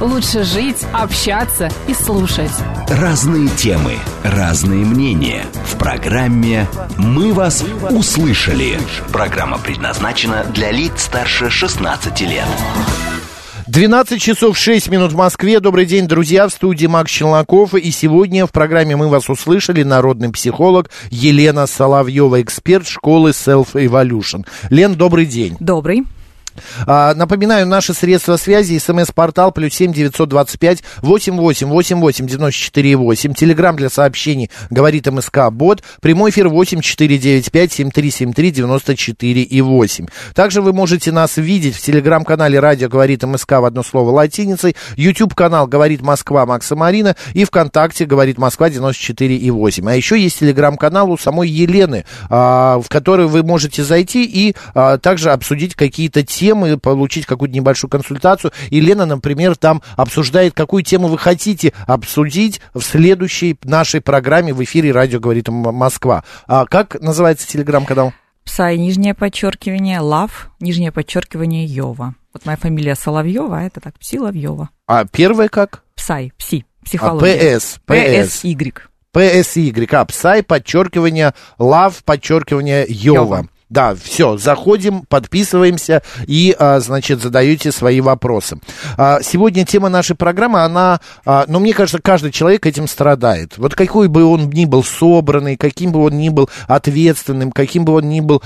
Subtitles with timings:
[0.00, 2.50] лучше жить, общаться и слушать.
[2.88, 5.44] Разные темы, разные мнения.
[5.66, 6.66] В программе
[6.96, 8.78] «Мы вас услышали».
[9.12, 12.46] Программа предназначена для лиц старше 16 лет.
[13.66, 15.60] 12 часов 6 минут в Москве.
[15.60, 17.74] Добрый день, друзья, в студии Макс Челноков.
[17.74, 24.44] И сегодня в программе «Мы вас услышали» народный психолог Елена Соловьева, эксперт школы Self Evolution.
[24.70, 25.56] Лен, добрый день.
[25.60, 26.04] Добрый.
[26.86, 32.26] А, напоминаю, наши средства связи, смс-портал, плюс семь девятьсот двадцать пять восемь восемь восемь восемь
[32.26, 33.34] девяносто четыре восемь.
[33.34, 35.82] Телеграмм для сообщений говорит МСК Бот.
[36.00, 40.06] Прямой эфир восемь четыре девять пять семь три семь три девяносто четыре и восемь.
[40.34, 44.76] Также вы можете нас видеть в телеграм-канале Радио говорит МСК в одно слово латиницей.
[44.96, 49.88] YouTube канал говорит Москва Макса Марина и ВКонтакте говорит Москва 94 и 8.
[49.88, 54.98] А еще есть телеграм-канал у самой Елены, а, в который вы можете зайти и а,
[54.98, 58.52] также обсудить какие-то темы, получить какую-то небольшую консультацию.
[58.70, 64.62] И Лена, например, там обсуждает, какую тему вы хотите обсудить в следующей нашей программе в
[64.64, 66.24] эфире «Радио говорит Москва».
[66.46, 68.12] А как называется телеграм-канал?
[68.44, 72.14] Psy, нижнее подчеркивание, love, нижнее подчеркивание, Йова.
[72.32, 74.70] Вот моя фамилия Соловьева, а это так, Псиловьева.
[74.86, 75.82] А первое как?
[75.94, 77.58] Psy, пси, А, психология.
[77.58, 77.80] PS.
[77.84, 78.44] PS.
[78.44, 78.72] PSY.
[79.14, 79.94] PSY.
[79.94, 83.18] А, psy, подчеркивание, love, подчеркивание, Йова.
[83.18, 83.48] Йова.
[83.70, 88.58] Да, все, заходим, подписываемся и, а, значит, задаете свои вопросы.
[88.96, 93.58] А, Сегодня тема нашей программы, она, а, ну, мне кажется, каждый человек этим страдает.
[93.58, 97.94] Вот какой бы он ни был собранный, каким бы он ни был ответственным, каким бы
[97.94, 98.42] он ни был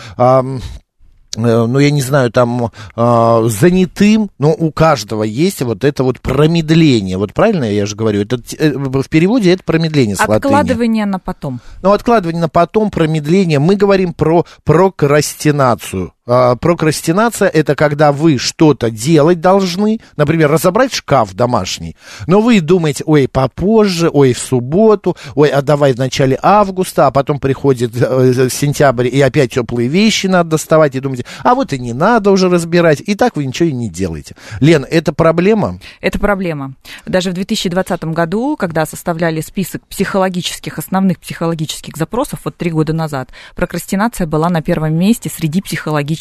[1.37, 7.19] ну, я не знаю, там, а, занятым, но у каждого есть вот это вот промедление.
[7.19, 8.23] Вот правильно я же говорю?
[8.23, 10.37] Это, э, в переводе это промедление с латыни.
[10.37, 11.61] Откладывание на потом.
[11.83, 13.59] Ну, откладывание на потом, промедление.
[13.59, 16.13] Мы говорим про прокрастинацию.
[16.27, 21.97] А, прокрастинация это когда вы что-то делать должны, например, разобрать шкаф домашний,
[22.27, 27.11] но вы думаете, ой, попозже, ой, в субботу, ой, а давай в начале августа, а
[27.11, 31.79] потом приходит э, сентябрь, и опять теплые вещи надо доставать, и думаете, а вот и
[31.79, 34.35] не надо уже разбирать, и так вы ничего и не делаете.
[34.61, 35.79] Лен, это проблема?
[36.01, 36.73] Это проблема.
[37.05, 43.29] Даже в 2020 году, когда составляли список психологических, основных психологических запросов, вот три года назад,
[43.55, 46.14] прокрастинация была на первом месте среди психологических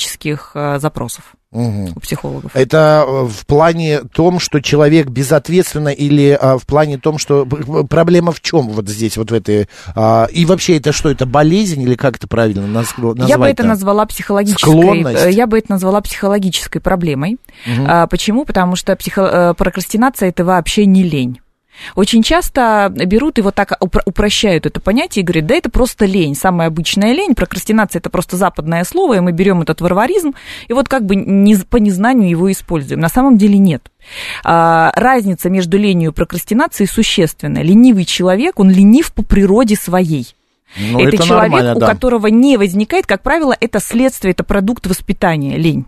[0.56, 1.94] э, запросов Мгм.
[1.96, 2.52] у психологов.
[2.56, 8.32] Это э, в плане том, что человек безответственно или а, в плане том, что проблема
[8.32, 9.68] в чем вот здесь, вот в этой...
[9.96, 13.30] а, и вообще это что, это болезнь или как это правильно наз- назвать?
[13.30, 15.26] Я бы это назвала психологической, Склонность?
[15.26, 17.38] э, я бы это назвала психологической проблемой.
[17.88, 18.46] А, почему?
[18.46, 21.40] Потому что психо- э, прокрастинация это вообще не лень.
[21.96, 26.06] Очень часто берут и вот так упро- упрощают это понятие и говорят, да это просто
[26.06, 30.34] лень, самая обычная лень, прокрастинация это просто западное слово, и мы берем этот варваризм
[30.68, 33.00] и вот как бы не, по незнанию его используем.
[33.00, 33.92] На самом деле нет.
[34.44, 37.64] А, разница между ленью и прокрастинацией существенная.
[37.64, 40.36] Ленивый человек, он ленив по природе своей.
[40.78, 41.88] Ну, это, это человек, нормально, у да.
[41.88, 45.86] которого не возникает, как правило, это следствие, это продукт воспитания, лень.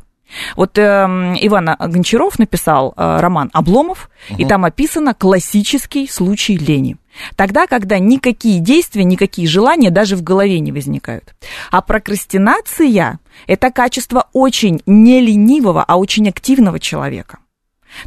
[0.55, 6.97] Вот эм, Иван Гончаров написал э, роман «Обломов», и там описано классический случай лени.
[7.35, 11.35] Тогда, когда никакие действия, никакие желания даже в голове не возникают.
[11.71, 17.39] А прокрастинация– это качество очень не ленивого, а очень активного человека.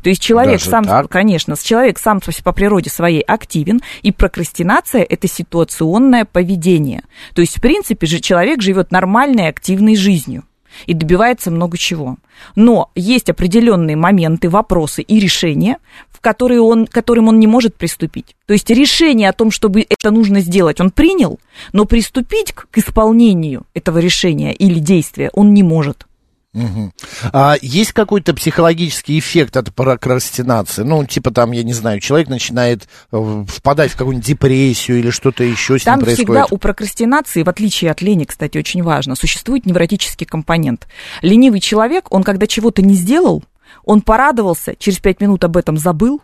[0.03, 1.09] То есть человек Даже сам, так?
[1.09, 7.05] конечно, человек сам по природе своей активен, и прокрастинация– это ситуационное поведение.
[7.35, 10.45] То есть, в принципе, же человек живет нормальной, активной жизнью
[10.87, 12.17] и добивается много чего.
[12.55, 15.79] Но есть определенные моменты, вопросы и решения,
[16.11, 18.37] в которые он, к которым он не может приступить.
[18.47, 21.39] То есть решение о том, чтобы это нужно сделать, он принял,
[21.73, 26.08] но приступить к, исполнению этого решения или действия он не может.
[26.55, 26.93] Мгм.
[27.33, 30.83] А есть какой-то психологический эффект от прокрастинации?
[30.83, 35.45] Ну, типа там, я не знаю, человек начинает э, впадать в какую-нибудь депрессию или что-то
[35.45, 36.53] еще с Там ним всегда происходит?
[36.53, 40.89] у прокрастинации, в отличие от лени, кстати, очень важно, существует невротический компонент.
[41.21, 43.45] Ленивый человек, он когда чего-то не сделал,
[43.85, 46.23] он порадовался, через пять минут об этом забыл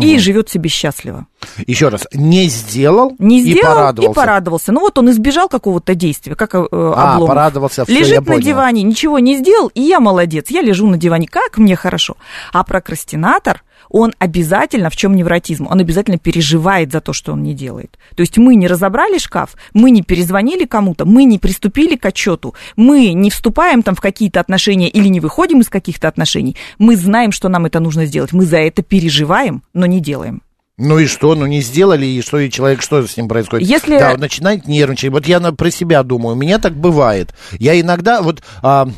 [0.00, 1.26] и живет себе счастливо.
[1.66, 4.10] Еще раз, не сделал Не и сделал порадовался.
[4.10, 4.72] и порадовался.
[4.72, 7.28] Ну вот он избежал какого-то действия, как э, А, Обломов.
[7.28, 8.40] порадовался, всё, я Лежит на понял.
[8.40, 12.16] диване, ничего не сделал, и я молодец, я лежу на диване, как мне хорошо.
[12.52, 17.54] А прокрастинатор, он обязательно, в чем невротизм, он обязательно переживает за то, что он не
[17.54, 17.98] делает.
[18.16, 22.54] То есть мы не разобрали шкаф, мы не перезвонили кому-то, мы не приступили к отчету,
[22.76, 27.32] мы не вступаем там в какие-то отношения или не выходим из каких-то отношений, мы знаем,
[27.32, 30.42] что нам это нужно сделать, мы за это переживаем, но не делаем.
[30.78, 31.34] Ну и что?
[31.34, 33.68] Ну не сделали, и что, и человек, что с ним происходит?
[33.68, 35.10] Если- Да, он начинает нервничать.
[35.12, 37.34] Вот я на- про себя думаю, у меня так бывает.
[37.58, 38.42] Я иногда, вот...
[38.62, 38.90] а, а,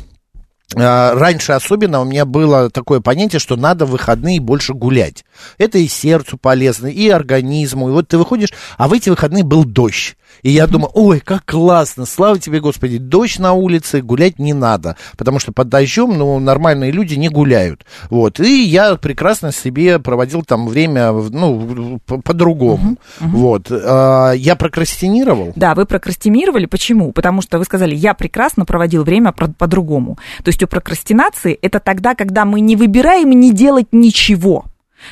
[0.73, 5.24] Раньше особенно у меня было такое понятие, что надо в выходные больше гулять.
[5.57, 7.89] Это и сердцу полезно, и организму.
[7.89, 10.15] И вот ты выходишь, а в эти выходные был дождь.
[10.41, 14.97] И я думаю, ой, как классно, слава тебе, Господи, дождь на улице, гулять не надо.
[15.17, 17.85] Потому что под дождем, ну, нормальные люди не гуляют.
[18.09, 18.39] Вот.
[18.39, 22.97] И я прекрасно себе проводил там время, ну, по- по-другому.
[23.19, 23.71] Вот.
[23.71, 25.53] А, Я прокрастинировал.
[25.55, 26.65] Да, вы прокрастинировали.
[26.65, 27.11] Почему?
[27.11, 30.17] Потому что вы сказали, я прекрасно проводил время по-другому.
[30.43, 34.65] То есть у прокрастинации это тогда, когда мы не выбираем не делать ничего.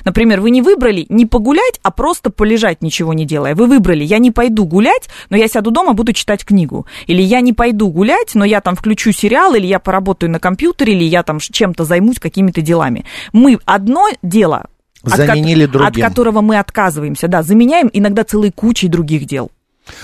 [0.05, 3.55] Например, вы не выбрали не погулять, а просто полежать, ничего не делая.
[3.55, 6.85] Вы выбрали, я не пойду гулять, но я сяду дома, буду читать книгу.
[7.07, 10.93] Или я не пойду гулять, но я там включу сериал, или я поработаю на компьютере,
[10.93, 13.05] или я там чем-то займусь, какими-то делами.
[13.31, 14.65] Мы одно дело,
[15.03, 16.05] от Заменили от другим.
[16.05, 19.51] которого мы отказываемся, да, заменяем иногда целой кучей других дел.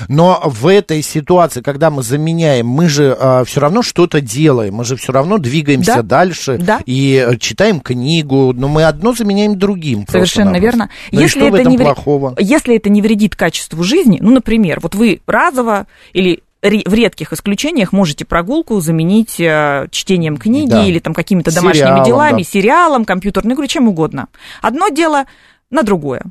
[0.07, 4.95] Но в этой ситуации, когда мы заменяем, мы же все равно что-то делаем, мы же
[4.95, 6.01] все равно двигаемся Да.
[6.03, 6.79] дальше Да.
[6.85, 10.05] и э, читаем книгу, но мы одно заменяем другим.
[10.09, 10.89] Совершенно верно.
[11.11, 12.35] Ну и что в этом не вре- плохого?
[12.39, 17.93] если это не вредит качеству жизни, ну, например, вот вы разово или в редких исключениях
[17.93, 20.83] можете прогулку заменить э, чтением книги Да.
[20.85, 22.49] или там какими-то домашними Сериалом, делами, да.
[22.49, 24.27] сериалом, компьютерной игрой, чем угодно.
[24.61, 25.23] Одно дело
[25.71, 26.23] на другое.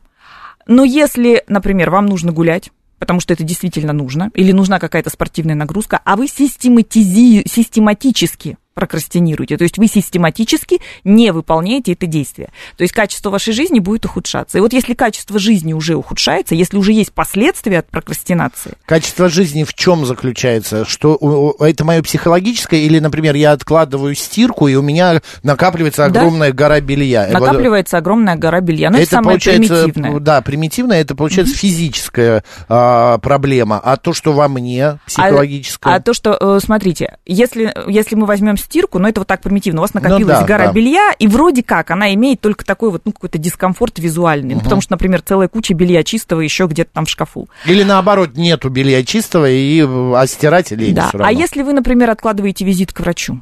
[0.66, 5.54] Но если, например, вам нужно гулять, потому что это действительно нужно, или нужна какая-то спортивная
[5.54, 7.44] нагрузка, а вы систематизи...
[7.48, 12.50] систематически прокрастинируете, то есть вы систематически не выполняете это действие.
[12.76, 14.56] То есть качество вашей жизни будет ухудшаться.
[14.56, 19.64] И вот если качество жизни уже ухудшается, если уже есть последствия от прокрастинации, Качество жизни
[19.64, 20.84] в чем заключается?
[20.84, 26.20] Что это мое психологическое или, например, я откладываю стирку и у меня накапливается Да.
[26.20, 27.28] огромная гора белья?
[27.32, 28.90] Накапливается огромная гора белья.
[28.90, 30.20] Но это, самое получается, примитивное.
[30.20, 35.94] да, примитивное, это получается физическая а, проблема, а то, что во мне психологическое.
[35.94, 39.40] А, а то, что, э, смотрите, если, если мы возьмем стирку, ну это вот так
[39.40, 40.72] примитивно, у вас накопилась да, гора да.
[40.72, 44.54] белья, и вроде как она имеет только такой вот, ну, какой-то дискомфорт визуальный.
[44.54, 47.48] Ну, потому что, например, целая куча белья чистого еще где-то там в шкафу.
[47.66, 51.10] Или наоборот, нету белья чистого, и, э, а стирать лень да.
[51.14, 53.40] А если вы, например, откладываете визит к врачу,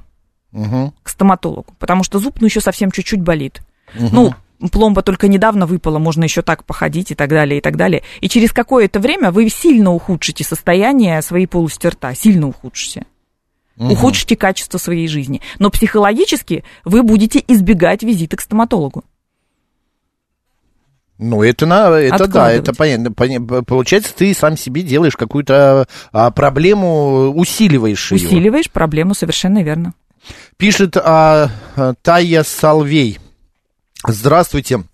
[0.52, 0.94] Мгм.
[1.02, 3.60] к стоматологу, потому что зуб, ну, еще совсем чуть-чуть болит.
[3.94, 4.34] Ну,
[4.72, 8.02] пломба только недавно выпала, можно еще так походить и так далее, и так далее.
[8.20, 13.04] И через какое-то время вы сильно ухудшите состояние своей полости рта, сильно ухудшите.
[13.78, 15.42] Ухудшите качество своей жизни.
[15.58, 19.04] Но психологически вы будете избегать визита к стоматологу.
[21.18, 23.08] Ну, это, на, это да, это понятно.
[23.10, 28.26] Поня- Получается, ты сам себе делаешь какую-то а, проблему, усиливаешь ее.
[28.26, 29.94] Усиливаешь проблему, совершенно верно.
[30.58, 31.50] Пишет а,
[32.02, 33.18] Тая Салвей.
[34.06, 34.84] Здравствуйте.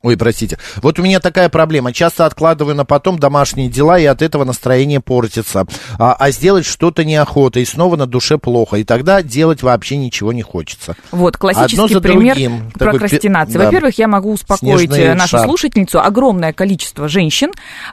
[0.00, 0.58] Ой, простите.
[0.76, 1.92] Вот у меня такая проблема.
[1.92, 5.66] Часто откладываю на потом домашние дела, и от этого настроение портится.
[5.98, 8.76] А, а сделать что-то неохота, и снова на душе плохо.
[8.76, 10.94] И тогда делать вообще ничего не хочется.
[11.10, 12.70] Вот, классический пример другим.
[12.78, 13.58] Такой прокрастинации.
[13.58, 13.64] да.
[13.64, 15.46] Во-первых, я могу успокоить Снежный э, нашу шар.
[15.46, 16.00] слушательницу.
[16.00, 17.50] Огромное количество женщин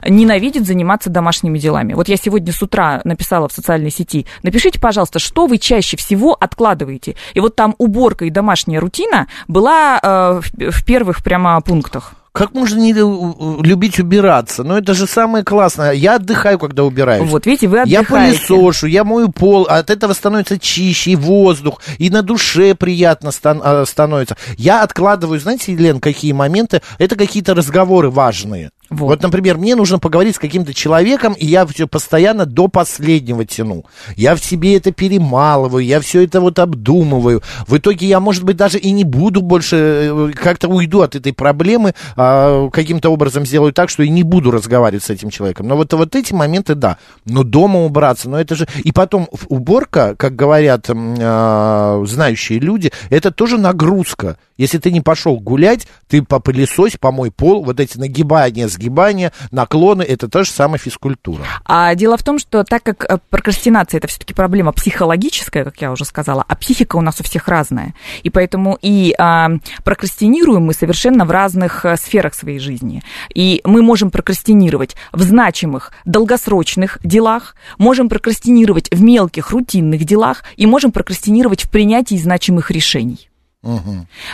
[0.08, 1.94] ненавидит заниматься домашними делами.
[1.94, 6.36] Вот я сегодня с утра написала в социальной сети, напишите, пожалуйста, что вы чаще всего
[6.38, 7.16] откладываете.
[7.34, 11.95] И вот там уборка и домашняя рутина была э, в, в первых прямо пунктах.
[12.36, 14.62] Как можно не лю- любить убираться?
[14.62, 15.92] Ну, это же самое классное.
[15.92, 17.30] Я отдыхаю, когда убираюсь.
[17.30, 18.38] Вот, видите, вы Я отдыхаете.
[18.46, 23.30] пылесошу, я мою пол, а от этого становится чище, и воздух, и на душе приятно
[23.30, 24.36] стан- а, становится.
[24.58, 26.82] Я откладываю, знаете, Елена, какие моменты?
[26.98, 28.70] Это какие-то разговоры важные.
[28.90, 29.16] Вот.
[29.16, 29.22] Вот.
[29.22, 33.84] например, мне нужно поговорить с каким-то человеком, и я все постоянно до последнего тяну.
[34.16, 37.42] Я в себе это перемалываю, я все это вот обдумываю.
[37.66, 41.32] В итоге я, может быть, даже и не буду больше, э, как-то уйду от этой
[41.32, 45.66] проблемы, а, каким-то образом сделаю так, что и не буду разговаривать с этим человеком.
[45.66, 46.98] Но вот, вот эти моменты, да.
[47.24, 48.66] Но дома убраться, но это же...
[48.84, 54.36] И потом уборка, как говорят а, знающие люди, это тоже нагрузка.
[54.56, 60.28] Если ты не пошел гулять, ты попылесось, помой пол, вот эти нагибания, сгибания, наклоны, это
[60.28, 61.44] та же самая физкультура.
[61.64, 65.92] А дело в том, что так как э, прокрастинация это все-таки проблема психологическая, как я
[65.92, 67.94] уже сказала, а психика у нас у всех разная.
[68.22, 69.50] И поэтому и а,
[69.84, 73.02] прокрастинируем мы совершенно в разных э, сферах своей жизни.
[73.34, 80.66] И мы можем прокрастинировать в значимых, долгосрочных делах, можем прокрастинировать в мелких, рутинных делах и
[80.66, 83.28] можем прокрастинировать в принятии значимых решений.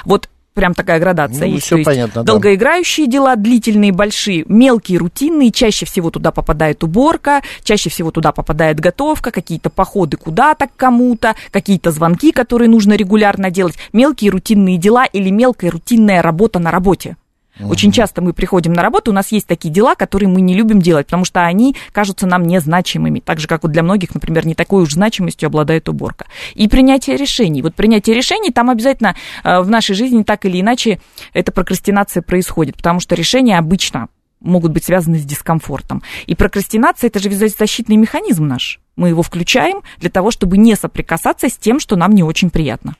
[0.04, 1.70] Вот Прям такая градация Ну, есть.
[1.70, 2.24] есть понятно, да.
[2.24, 8.78] долгоиграющие дела, длительные, большие, мелкие, рутинные, чаще всего туда попадает уборка, чаще всего туда попадает
[8.78, 15.06] готовка, какие-то походы куда-то к кому-то, какие-то звонки, которые нужно регулярно делать, мелкие рутинные дела
[15.06, 17.16] или мелкая рутинная работа на работе.
[17.60, 20.80] Очень часто мы приходим на работу, у нас есть такие дела, которые мы не любим
[20.80, 23.20] делать, потому что они кажутся нам незначимыми.
[23.20, 26.26] Так же, как вот для многих, например, не такой уж значимостью обладает уборка.
[26.54, 27.62] И принятие решений.
[27.62, 31.00] Вот принятие решений, там обязательно э, в нашей жизни так или иначе
[31.34, 34.08] эта прокрастинация происходит, потому что решения обычно
[34.40, 36.02] могут быть связаны с дискомфортом.
[36.26, 38.80] И прокрастинация– это же защитный механизм наш.
[38.96, 42.94] Мы его включаем для того, чтобы не соприкасаться с тем, что нам не очень приятно.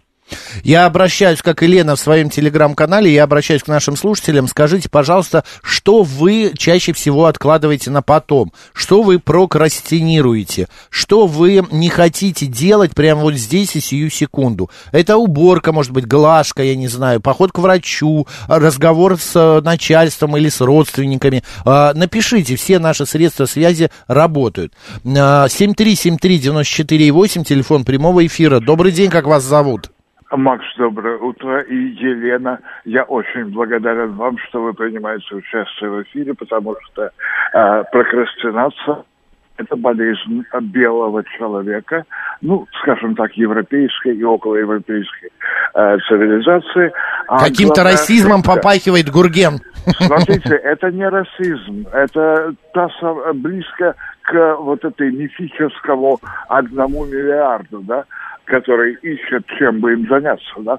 [0.62, 4.48] Я обращаюсь, как и Лена в своем телеграм-канале, я обращаюсь к нашим слушателям.
[4.48, 8.52] Скажите, пожалуйста, что вы чаще всего откладываете на потом?
[8.72, 10.68] Что вы прокрастинируете?
[10.90, 14.70] Что вы не хотите делать прямо вот здесь и сию секунду?
[14.92, 20.36] Это уборка, может быть, глажка, я не знаю, поход к врачу, разговор с э, начальством
[20.36, 21.42] или с родственниками.
[21.64, 24.74] А, Напишите, все наши средства связи работают.
[25.04, 28.60] А, 7373948, телефон прямого эфира.
[28.60, 29.90] Добрый день, как вас зовут?
[30.36, 31.60] Макс, доброе утро.
[31.60, 37.10] И Елена, я очень благодарен вам, что вы принимаете участие в эфире, потому что
[37.52, 39.04] э, прокрастинация–
[39.58, 42.04] это болезнь белого человека,
[42.40, 45.30] ну, скажем так, европейской и околоевропейской
[45.74, 46.92] э, цивилизации.
[47.28, 49.60] А Каким-то главное, расизмом попахивает Гурген.
[49.98, 52.88] Смотрите, это не расизм, это та
[53.34, 58.04] близко к вот этой мифическому одному миллиарду, да,
[58.44, 60.78] который ищет, чем бы им заняться, да.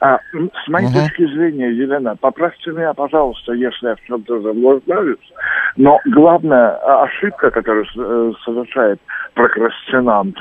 [0.00, 0.18] А,
[0.64, 0.94] с моей Мгм.
[0.94, 5.32] точки зрения, Елена, поправьте меня, пожалуйста, если я в чем-то заблуждаюсь,
[5.76, 9.00] но главная а, ошибка, которую э, совершает
[9.34, 10.36] прокрастинант,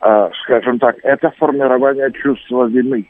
[0.00, 3.08] а, скажем так, это формирование чувства вины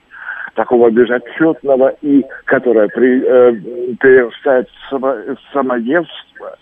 [0.55, 3.53] такого безотчетного и которое при, э,
[4.01, 6.57] перерастает в само- в самоедство.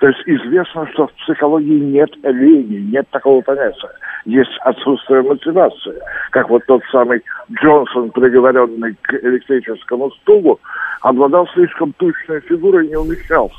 [0.00, 3.90] То есть известно, что в психологии нет лени, нет такого понятия.
[4.24, 5.94] Есть отсутствие мотивации.
[6.30, 10.58] Как вот тот самый Джонсон, приговоренный к электрическому стулу,
[11.02, 13.58] обладал слишком тучной фигурой и не умещался.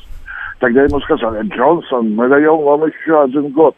[0.57, 3.75] Тогда ему сказали, Джонсон, мы даем вам еще один год.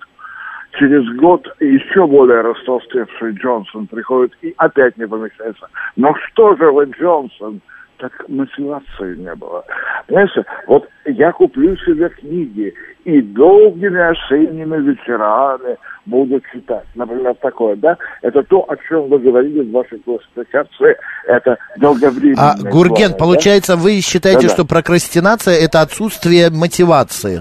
[0.80, 5.68] Через год еще более растолстевший Джонсон приходит и опять не помещается.
[5.98, 7.60] Но что же вы, Джонсон?
[8.04, 9.64] Так мотивации не было.
[10.08, 12.74] Понимаете, вот я куплю себе книги
[13.06, 16.84] и долгими осенними вечерами буду читать.
[16.96, 17.96] Например, такое, да?
[18.22, 20.98] Это то, о чем вы говорили в вашей классификации.
[21.28, 22.56] Это долговременное.
[22.60, 23.18] А, Гурген, да?
[23.18, 24.54] получается, вы считаете, Да-да.
[24.54, 27.40] что прокрастинация это отсутствие мотивации?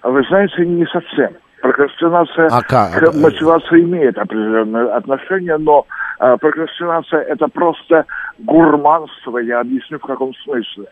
[0.00, 1.36] А Вы знаете, не совсем.
[1.60, 2.92] Прокрастинация А как?
[2.92, 5.84] к мотивации имеет определенное отношение, но
[6.18, 8.06] а, прокрастинация это просто
[8.44, 9.38] гурманство.
[9.38, 10.86] Я объясню в каком смысле.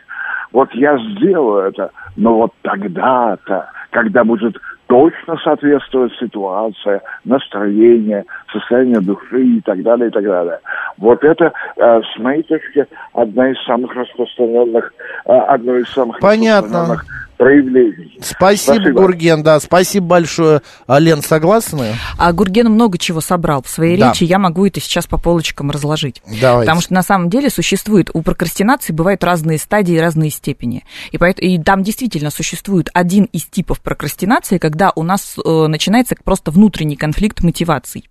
[0.53, 9.45] Вот я сделаю это, но вот тогда-то, когда будет точно соответствовать ситуация, настроение, состояние души
[9.45, 10.59] и так далее, и так далее.
[10.97, 14.93] Вот это, э, с моей точки, одна из самых распространенных,
[15.27, 16.81] э, одно из самых Понятно.
[16.81, 18.19] распространенных проявлений.
[18.21, 19.01] Спасибо, Спасибо.
[19.01, 20.61] Гурген, да, спасибо большое.
[20.89, 21.95] Лен, согласны?
[22.19, 24.09] А Гурген много чего собрал в своей Да.
[24.11, 26.21] речи, я могу это сейчас по полочкам разложить.
[26.41, 26.67] Давайте.
[26.67, 30.85] Потому что на самом деле существует, у прокрастинации бывают разные стадии, разные степени.
[31.13, 36.17] И, поэт- и там действительно существует один из типов прокрастинации, когда у нас э, начинается
[36.23, 38.09] просто внутренний конфликт мотиваций.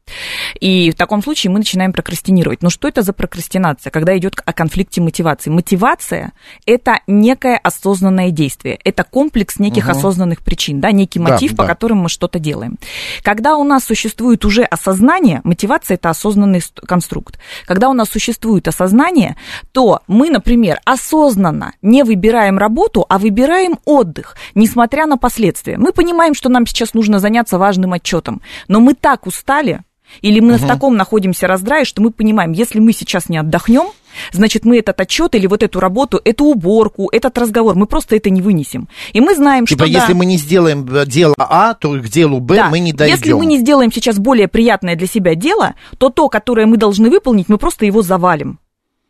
[0.60, 2.63] И в таком случае мы начинаем прокрастинировать.
[2.63, 5.50] Но что это за прокрастинация, когда идет о конфликте мотивации?
[5.50, 6.31] Мотивация–
[6.65, 9.98] это некое осознанное действие, это комплекс неких Мгм.
[9.98, 11.70] осознанных причин, да, некий Да, мотив, по да.
[11.70, 12.78] которым мы что-то делаем.
[13.24, 17.40] Когда у нас существует уже осознание, мотивация это осознанный ст- конструкт.
[17.66, 19.36] Когда у нас существует осознание,
[19.72, 25.78] то мы, например, осознанно не выбираем работу, а выбираем отдых, несмотря на последствия.
[25.78, 29.82] Мы понимаем, что нам сейчас нужно заняться важным отчетом, но мы так устали,
[30.22, 30.68] или мы в Мгм.
[30.68, 33.86] таком находимся раздрае, что мы понимаем, если мы сейчас не отдохнем,
[34.32, 38.30] значит, мы этот отчет или вот эту работу, эту уборку, этот разговор, мы просто это
[38.30, 38.88] не вынесем.
[39.14, 42.08] И мы знаем, Типа, что да, если мы не сделаем э, дело А, то к
[42.08, 43.16] делу Б да, мы не дойдем.
[43.16, 47.10] Если мы не сделаем сейчас более приятное для себя дело, то то, которое мы должны
[47.10, 48.60] выполнить, мы просто его завалим.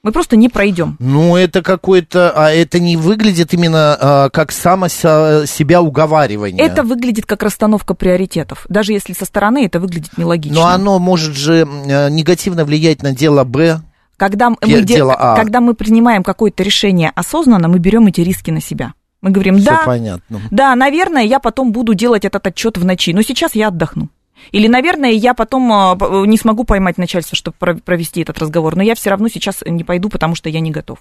[0.07, 0.95] Мы просто не пройдем.
[1.01, 6.65] Ну, это какое-то, а это не выглядит именно а, как само себя уговаривание.
[6.65, 8.65] Это выглядит как расстановка приоритетов.
[8.69, 10.55] Даже если со стороны это выглядит нелогично.
[10.61, 11.67] Но оно может же
[12.09, 13.81] негативно влиять на дело Б.
[14.15, 15.35] Когда мы, Де- де- дело А.
[15.35, 18.93] когда мы принимаем какое-то решение осознанно, мы берем эти риски на себя.
[19.19, 20.39] Мы говорим, Всё да, понятно.
[20.51, 24.07] да, наверное, я потом буду делать этот отчет в ночи, но сейчас я отдохну.
[24.51, 28.83] Или, наверное, я потом а, не смогу поймать начальство, чтобы про- провести этот разговор, но
[28.83, 30.99] я все равно сейчас не пойду, потому что я не готов.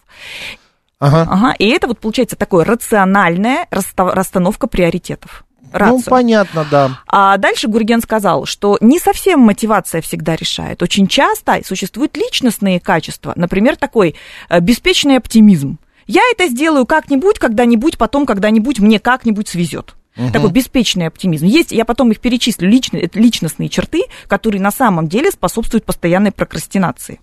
[0.99, 1.27] Ага.
[1.31, 5.45] Ага, и это вот получается такое рациональная расста- расстановка приоритетов.
[5.73, 6.11] Ну, Рацио.
[6.11, 6.99] понятно, да.
[7.07, 10.83] А дальше Гурген сказал, что не совсем мотивация всегда решает.
[10.83, 13.33] Очень часто существуют личностные качества.
[13.37, 14.15] Например, такой
[14.49, 15.79] э, беспечный оптимизм.
[16.07, 19.97] Я это сделаю как-нибудь, когда-нибудь, потом когда-нибудь мне как-нибудь свезет.
[20.33, 21.45] Такой беспечный оптимизм.
[21.45, 26.33] Есть, я потом их перечислю, личные, это личностные черты, которые на самом деле способствуют постоянной
[26.33, 27.21] прокрастинации.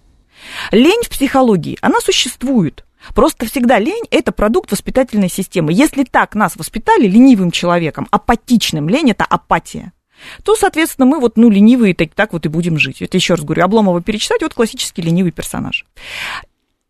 [0.71, 2.85] Лень в психологии, она существует.
[3.15, 5.73] Просто всегда лень– это продукт воспитательной системы.
[5.73, 9.91] Если так нас воспитали ленивым человеком, апатичным, лень– это апатия,
[10.43, 13.01] то, соответственно, мы вот, ну, ленивые, так, так вот и будем жить.
[13.01, 15.85] Это еще раз говорю, Обломова перечитать, вот классический ленивый персонаж.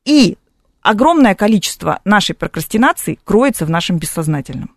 [0.06, 0.38] И
[0.82, 4.76] огромное количество нашей прокрастинации кроется в нашем бессознательном.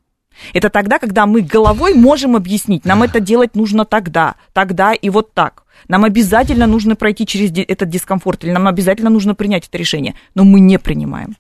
[0.53, 5.33] Это тогда, когда мы головой можем объяснить, нам это делать нужно тогда, тогда и вот
[5.35, 5.65] так.
[5.89, 10.45] Нам обязательно нужно пройти через этот дискомфорт, или нам обязательно нужно принять это решение, но
[10.45, 11.37] мы не принимаем.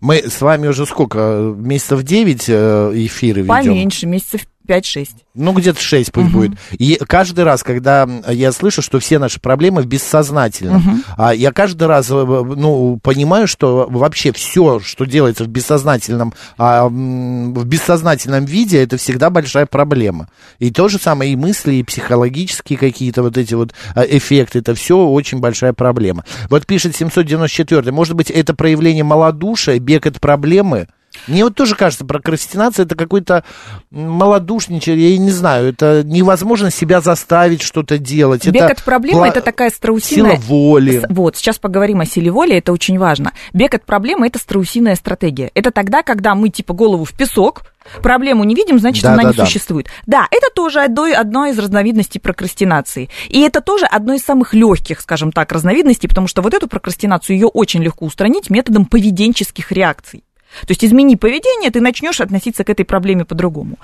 [0.00, 1.54] Мы с вами уже сколько?
[1.56, 3.48] Месяцев 9 эфиры ведем?
[3.48, 5.08] Поменьше, месяцев 5-6.
[5.34, 6.52] Ну, где-то 6 пусть будет.
[6.72, 11.88] И каждый раз, когда я слышу, что все наши проблемы в бессознательном, а я каждый
[11.88, 18.82] раз, э, ну, понимаю, что вообще все, что делается в бессознательном, а, в бессознательном виде,
[18.82, 20.28] это всегда большая проблема.
[20.58, 24.74] И то же самое и мысли, и психологические какие-то вот эти вот а, эффекты, это
[24.74, 26.24] все очень большая проблема.
[26.48, 30.86] Вот пишет 794, может быть, это проявление малодушия, бег от проблемы?
[31.26, 33.44] Мне вот тоже кажется, прокрастинация это какой-то
[33.90, 38.46] малодушничание, я не знаю, это невозможно себя заставить что-то делать.
[38.46, 40.36] Бег это от проблемы пла- это такая страусиная...
[40.36, 41.06] Сила воли.
[41.08, 43.32] Вот, сейчас поговорим о силе воли, это очень важно.
[43.52, 45.50] Бег от проблемы это страусиная стратегия.
[45.54, 47.62] Это тогда, когда мы типа голову в песок,
[48.02, 49.46] проблему не видим, значит, Да, она да, не да.
[49.46, 49.88] существует.
[50.06, 53.08] Да, это тоже одно, одно из разновидностей прокрастинации.
[53.28, 57.36] И это тоже одно из самых легких, скажем так, разновидностей, потому что вот эту прокрастинацию
[57.36, 60.24] ее очень легко устранить методом поведенческих реакций.
[60.62, 63.78] То есть измени поведение, ты начнешь относиться к этой проблеме по-другому.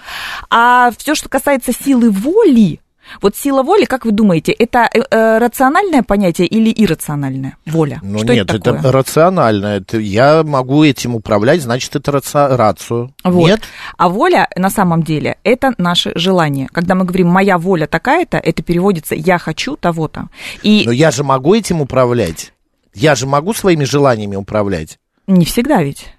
[0.51, 2.81] А все, что касается силы воли,
[3.23, 7.57] вот сила воли, как вы думаете, это э, э, рациональное понятие или иррациональное?
[7.67, 8.01] Воля.
[8.03, 8.93] Ну что нет, это это, такое?
[8.93, 9.67] рационально.
[9.67, 13.15] Это я могу этим управлять, значит, это раци- рацию.
[13.25, 13.47] Вот.
[13.47, 13.61] Нет?
[13.97, 16.69] А воля на самом деле это наше желание.
[16.73, 20.29] Когда мы говорим моя воля такая-то, это переводится я хочу того-то.
[20.63, 22.53] И Но я же могу этим управлять.
[22.95, 24.99] Я же могу своими желаниями управлять.
[25.27, 26.16] не всегда ведь.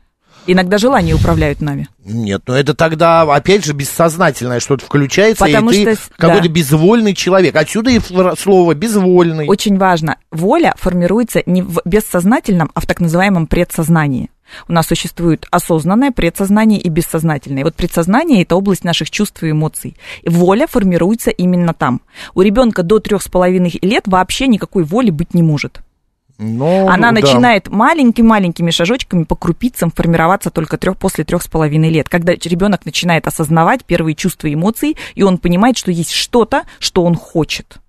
[0.48, 1.90] Иногда желания управляют нами.
[2.06, 6.48] Нет, но это тогда, опять же, бессознательное что-то включается, Потому и ты что с- какой-то
[6.48, 6.54] да.
[6.54, 7.56] безвольный человек.
[7.56, 8.00] Отсюда и
[8.40, 9.48] слово безвольный.
[9.48, 10.18] Очень важно.
[10.32, 14.30] Воля формируется не в бессознательном, а в так называемом предсознании.
[14.70, 17.62] У нас существует осознанное, предсознание и бессознательное.
[17.62, 19.98] И вот предсознание– это область наших чувств и эмоций.
[20.22, 22.00] И воля формируется именно там.
[22.34, 25.82] У ребенка до трех с половиной лет вообще никакой воли быть не может.
[26.38, 27.22] Ну, Она да.
[27.22, 32.86] начинает маленькими-маленькими шажочками по крупицам формироваться только трех, после трех с половиной лет, когда ребенок
[32.86, 37.80] начинает осознавать первые чувства и эмоции, и он понимает, что есть что-то, что он хочет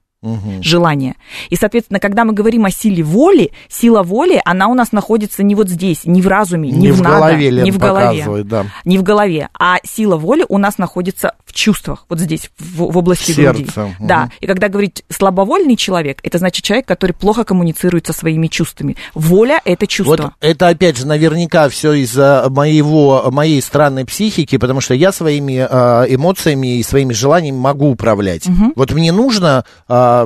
[0.62, 1.14] желание.
[1.48, 5.54] И, соответственно, когда мы говорим о силе воли, сила воли, она у нас находится не
[5.54, 8.66] вот здесь, не в разуме, не, Не в, в надо, голове, не в голове, да.
[8.84, 12.98] не в голове, а сила воли у нас находится в чувствах, вот здесь, в, в
[12.98, 13.64] области груди.
[13.64, 14.06] Сердце, мгм.
[14.06, 18.96] Да, и когда говорить слабовольный человек, это значит человек, который плохо коммуницирует со своими чувствами.
[19.14, 20.16] Воля– это чувство.
[20.16, 25.66] Вот это, опять же, наверняка все из-за моего, моей странной психики, потому что я своими
[25.68, 28.48] э, эмоциями и своими желаниями могу управлять.
[28.74, 29.64] Вот мне нужно,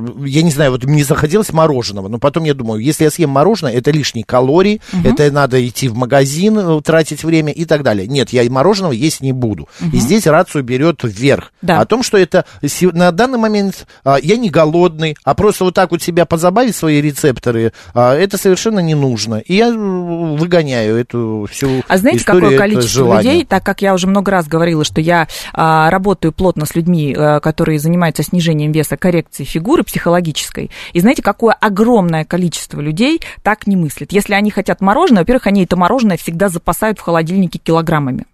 [0.02, 3.30] э, я не знаю, вот мне захотелось мороженого, но потом я думаю, если я съем
[3.30, 8.06] мороженое, это лишние калории, это надо идти в магазин, э, тратить время и так далее.
[8.06, 9.68] Нет, я и мороженого есть не буду.
[9.92, 11.52] И здесь рацию берет вверх.
[11.62, 11.80] Да.
[11.80, 12.44] О том, что это
[12.92, 17.00] на данный момент а, я не голодный, а просто вот так вот себя позабавить, свои
[17.00, 19.36] рецепторы, а, это совершенно не нужно.
[19.36, 23.32] И я м, выгоняю эту всю А знаете, историю, какое количество желание.
[23.32, 27.14] людей, так как я уже много раз говорила, что я а, работаю плотно с людьми,
[27.16, 33.66] а, которые занимаются снижением веса, коррекцией фигуры психологической, и знаете, какое огромное количество людей так
[33.66, 34.12] не мыслит.
[34.12, 38.26] Если они хотят мороженое, во-первых, они это мороженое всегда запасают в холодильнике килограммами.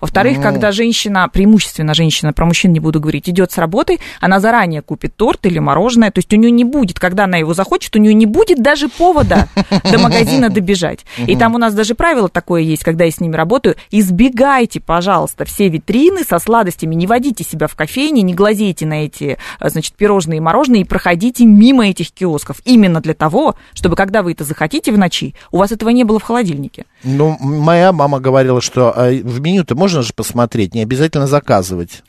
[0.00, 0.42] Во-вторых, Ну.
[0.42, 5.16] когда женщина, преимущественно женщина, про мужчин не буду говорить, идет с работы, она заранее купит
[5.16, 8.14] торт или мороженое, то есть у нее не будет, когда она его захочет, у нее
[8.14, 9.48] не будет даже повода
[9.90, 11.04] до магазина добежать.
[11.26, 15.44] И там у нас даже правило такое есть, когда я с ними работаю, избегайте, пожалуйста,
[15.44, 19.94] все витрины со сладостями, не водите себя в кофейне, не глазейте на эти, а, значит,
[19.94, 24.44] пирожные и мороженые и проходите мимо этих киосков, именно для того, чтобы когда вы это
[24.44, 26.84] захотите в ночи, у вас этого не было в холодильнике.
[27.04, 32.02] Ну, моя мама говорила, что а, в меню-то можно же посмотреть, не обязательно заказывать.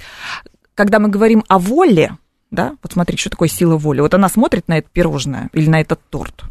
[0.74, 2.18] когда мы говорим о воле,
[2.52, 4.02] да, вот смотрите, что такое сила воли.
[4.02, 6.44] Вот она смотрит на это пирожное или на этот торт,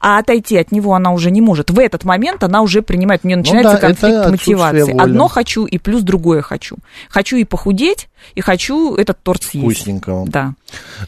[0.00, 1.70] а отойти от него она уже не может.
[1.70, 4.82] В этот момент она уже принимает, у нее начинается Ну да, конфликт мотивации.
[4.92, 5.02] воли.
[5.02, 6.76] Одно хочу и плюс другое хочу.
[7.10, 9.64] Хочу и похудеть, и хочу этот торт съесть.
[9.64, 10.26] Вкусненького.
[10.26, 10.54] Да.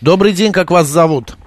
[0.03, 1.38] Добрый день, как вас зовут?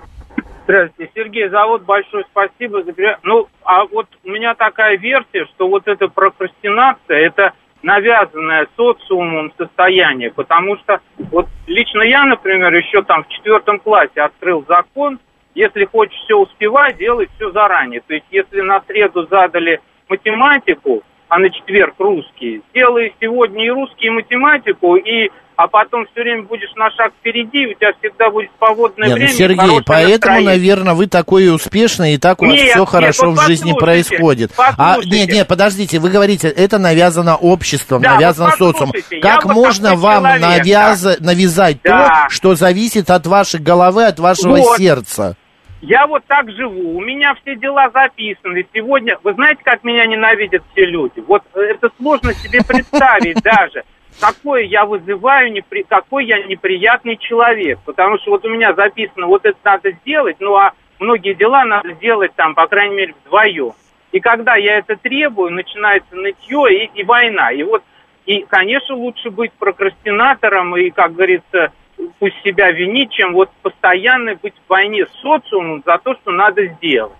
[0.65, 1.83] Здравствуйте, Сергей зовут.
[1.83, 2.83] Большое спасибо
[3.23, 10.29] Ну, а вот у меня такая версия, что вот эта прокрастинация, это навязанное социумом состояние,
[10.31, 15.19] потому что вот лично я, например, еще там в четвертом классе открыл закон,
[15.55, 18.01] если хочешь все успевать, делай все заранее.
[18.01, 24.07] То есть, если на среду задали математику, а на четверг русский, делай сегодня и русский,
[24.07, 28.49] и математику, и а потом все время будешь на шаг впереди, у тебя всегда будет
[28.57, 29.31] свободное Не, ну, время.
[29.31, 30.45] и Сергей, поэтому, настроение.
[30.49, 33.71] наверное, вы такой успешный, и так у вас Нет, все нет, хорошо вот в жизни
[33.73, 34.51] послушайте, происходит.
[34.57, 35.17] А, послушайте.
[35.19, 38.93] нет, нет, подождите, вы говорите, это навязано обществом, Да, навязано вот социумом.
[39.21, 42.25] Как можно вам человек, навяза- навязать Да.
[42.27, 44.77] то, что зависит от вашей головы, от вашего Вот.
[44.77, 45.35] сердца?
[45.83, 48.63] Я вот так живу, у меня все дела записаны.
[48.71, 51.23] Сегодня, вы знаете, как меня ненавидят все люди?
[51.27, 53.83] Вот э, это сложно себе представить даже.
[54.19, 55.83] Какой я вызываю, непри...
[55.87, 57.79] какой я неприятный человек.
[57.85, 61.93] Потому что вот у меня записано, вот это надо сделать, ну а многие дела надо
[61.93, 63.73] сделать там, по крайней мере, вдвоем.
[64.11, 67.51] И когда я это требую, начинается нытье и, и война.
[67.51, 67.83] И вот,
[68.25, 71.71] и, конечно, лучше быть прокрастинатором и, как говорится,
[72.19, 76.65] пусть себя винить, чем вот постоянно быть в войне с социумом за то, что надо
[76.65, 77.13] сделать.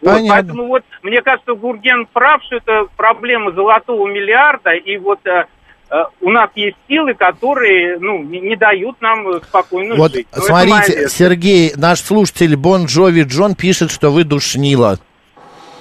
[0.00, 5.46] Вот, поэтому вот, мне кажется, Гурген прав, что это проблема золотого миллиарда, и вот э,
[6.20, 10.26] у нас есть силы, которые, ну, не, не дают нам э, спокойно Вот жить.
[10.34, 11.08] Ну, это моя смотрите.
[11.08, 14.98] Сергей, наш слушатель Бон Джови Джон пишет, что вы душнила.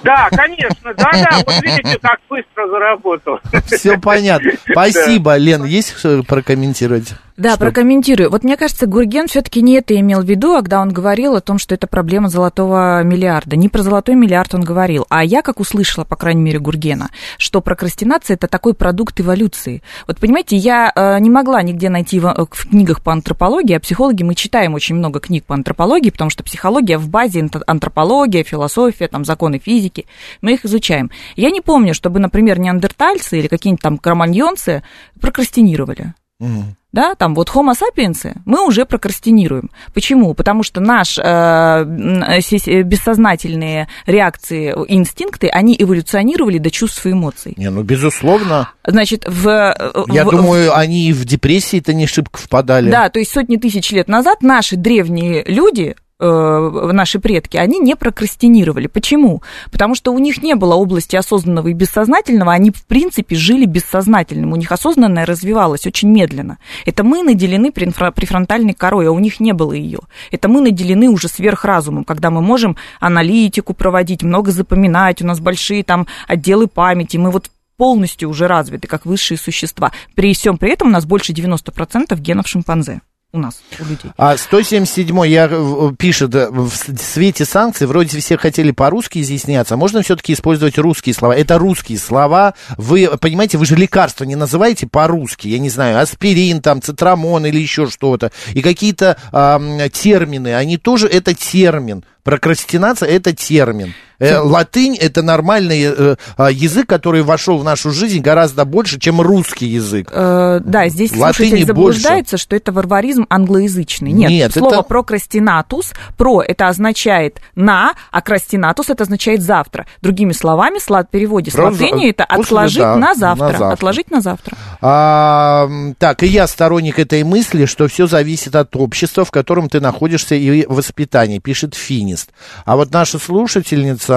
[0.03, 3.39] Да, конечно, да-да, вот видите, как быстро заработал.
[3.67, 4.51] Все понятно.
[4.69, 7.13] Спасибо, Лен, есть что прокомментировать?
[7.35, 7.61] Да, Что?
[7.61, 8.29] прокомментирую.
[8.29, 11.41] Вот мне кажется, Гурген все-таки не это имел в виду, а когда он говорил о
[11.41, 13.55] том, что это проблема золотого миллиарда.
[13.55, 17.61] Не про золотой миллиард он говорил, а я как услышала, по крайней мере, Гургена, что
[17.61, 19.81] прокрастинация это такой продукт эволюции.
[20.05, 23.79] Вот понимаете, я э, не могла нигде найти в, э, в книгах по антропологии, а
[23.79, 28.43] психологи мы читаем очень много книг по антропологии, потому что психология в базе антро- антропология,
[28.43, 30.05] философия, там законы физики,
[30.41, 31.09] мы их изучаем.
[31.35, 34.83] Я не помню, чтобы, например, неандертальцы или какие-нибудь там кроманьонцы
[35.19, 36.13] прокрастинировали.
[36.39, 36.75] Мгм.
[36.93, 39.71] Да, там вот homo sapiens мы уже прокрастинируем.
[39.93, 40.33] Почему?
[40.35, 47.55] Потому что наши э, э, бессознательные реакции, инстинкты, они эволюционировали до чувств и эмоций.
[47.57, 48.69] Не, ну, безусловно.
[48.85, 49.47] Значит, в...
[49.47, 52.91] э, Я в- думаю, они и в депрессии-то не шибко впадали.
[52.91, 57.95] Да, то есть сотни тысяч лет назад наши древние люди э, наши предки, они не
[57.95, 58.87] прокрастинировали.
[58.87, 59.41] Почему?
[59.71, 64.53] Потому что у них не было области осознанного и бессознательного, они, в принципе, жили бессознательным,
[64.53, 66.57] у них осознанное развивалось очень медленно.
[66.85, 69.99] Это мы наделены префронтальной корой, а у них не было ее.
[70.31, 75.83] Это мы наделены уже сверхразумом, когда мы можем аналитику проводить, много запоминать, у нас большие
[75.83, 79.91] там отделы памяти, мы вот полностью уже развиты, как высшие существа.
[80.15, 83.01] При всем при этом у нас больше 90% генов шимпанзе
[83.33, 84.11] у нас, у людей.
[84.15, 89.77] А 177 я, э, пишет, э, в свете санкций вроде все хотели по-русски изъясняться, а
[89.77, 91.33] можно все-таки использовать русские слова?
[91.33, 92.53] Это русские слова.
[92.77, 97.59] Вы, понимаете, вы же лекарства не называете по-русски, я не знаю, аспирин, там, цитрамон или
[97.59, 98.31] еще что-то.
[98.53, 102.05] И какие-то ам, термины, они тоже, это термин.
[102.23, 103.93] Прокрастинация– это термин.
[104.23, 109.21] Э, латынь– это нормальный э, э, язык, который вошел в нашу жизнь гораздо больше, чем
[109.21, 110.09] русский язык.
[110.11, 111.99] Э, да, здесь Латыни слушатель больше.
[111.99, 114.11] заблуждается, что это варваризм англоязычный.
[114.11, 119.85] Нет, Нет, слово это- прокрастинатус, про это означает на, а крастинатус это означает завтра.
[120.01, 123.47] Другими словами, в слад- переводе с латыни это отложить да, на на завтра.
[123.49, 123.69] завтра.
[123.73, 124.57] Отложить на завтра.
[124.81, 129.79] А, так, и я сторонник этой мысли, что все зависит от общества, в котором ты
[129.79, 132.29] находишься, и воспитания, пишет Финист.
[132.65, 134.12] А вот наша слушательница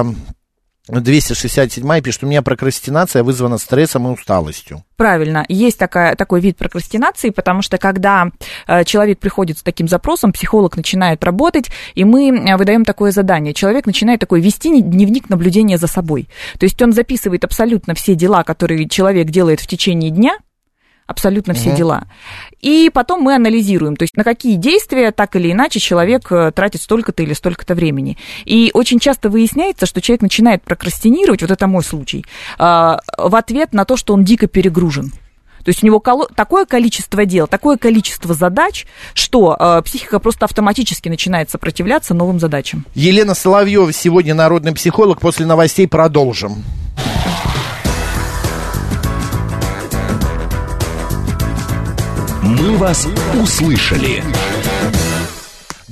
[0.89, 4.85] 267 пишет, у меня прокрастинация вызвана стрессом и усталостью.
[4.97, 8.29] Правильно, есть такая, такой вид прокрастинации, потому что когда
[8.69, 13.53] э, человек приходит с таким запросом, психолог начинает работать, и мы э, выдаем такое задание.
[13.53, 16.29] Человек начинает такой вести не- дневник наблюдения за собой.
[16.59, 20.39] То есть он записывает абсолютно все дела, которые человек делает в течение дня,
[21.07, 21.77] абсолютно все Мгм.
[21.77, 22.05] дела.
[22.61, 26.83] И потом мы анализируем, то есть на какие действия так или иначе человек э, тратит
[26.83, 28.17] столько-то или столько-то времени.
[28.45, 32.25] И очень часто выясняется, что человек начинает прокрастинировать, вот это мой случай,
[32.59, 35.13] э, в ответ на то, что он дико перегружен.
[35.65, 36.01] То есть у него
[36.37, 42.85] такое количество дел, такое количество задач, что э, психика просто автоматически начинает сопротивляться новым задачам.
[42.95, 45.21] Елена Соловьева сегодня народный психолог.
[45.21, 46.63] После новостей продолжим.
[52.59, 54.25] «Мы вас услышали».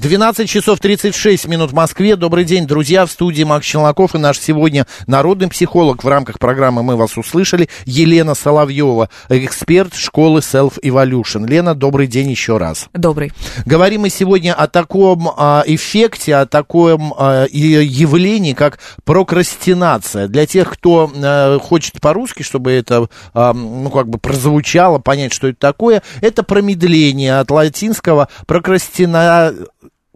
[0.04, 2.16] 12 часов 36 минут в Москве.
[2.16, 3.06] Добрый день, друзья.
[3.06, 7.70] В студии Макс Челноков и наш сегодня народный психолог в рамках программы «Мы вас услышали»
[7.86, 11.46] Елена Соловьева, эксперт школы Self Evolution.
[11.46, 12.90] Лена, добрый день еще раз.
[12.92, 13.32] Добрый.
[13.64, 20.28] Говорим мы сегодня о таком а, эффекте, о таком а, явлении, как прокрастинация.
[20.28, 25.58] Для тех, кто а, хочет по-русски, чтобы это, ну, как бы прозвучало, понять, что это
[25.58, 29.54] такое, это промедление от латинского прокрастина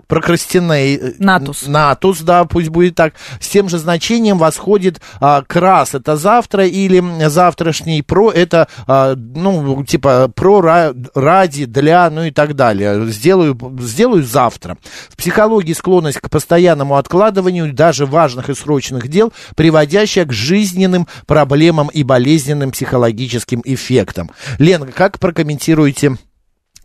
[0.09, 1.15] прокрастиней...
[1.19, 1.67] Натус.
[1.67, 3.15] Натус, да, пусть будет так.
[3.41, 9.85] С тем же значением восходит а, крас, это завтра, или завтрашний про, это, а, ну,
[9.85, 13.07] типа, про, ра- ради, для, ну и так далее.
[13.07, 14.79] Сделаю, сделаю завтра.
[15.11, 21.89] В психологии склонность к постоянному откладыванию даже важных и срочных дел, приводящая к жизненным проблемам
[21.89, 24.31] и болезненным психологическим эффектам.
[24.59, 26.17] Лен, как прокомментируете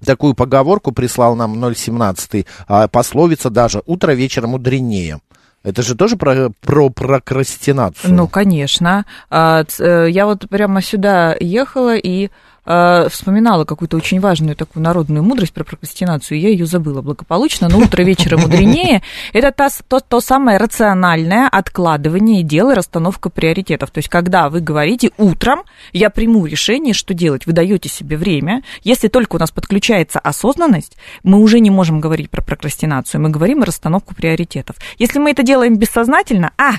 [0.03, 5.19] такую поговорку прислал нам 017 а, пословица даже «утро вечером мудренее».
[5.63, 8.13] Это же тоже про, про прокрастинацию.
[8.13, 9.05] Ну, конечно.
[9.29, 12.29] А, э, Я вот прямо сюда ехала и
[12.65, 17.67] а, вспоминала какую-то очень важную такую народную мудрость про прокрастинацию, и я ее забыла благополучно,
[17.69, 19.01] но утро вечера мудренее.
[19.33, 23.91] Это та то, то самое рациональное откладывание дел и расстановка приоритетов.
[23.91, 28.63] То есть, когда вы говорите утром, я приму решение, что делать, вы даете себе время.
[28.83, 33.61] Если только у нас подключается осознанность, мы уже не можем говорить про прокрастинацию, мы говорим
[33.61, 34.77] о расстановку приоритетов.
[34.97, 36.73] Если мы это делаем бессознательно, а,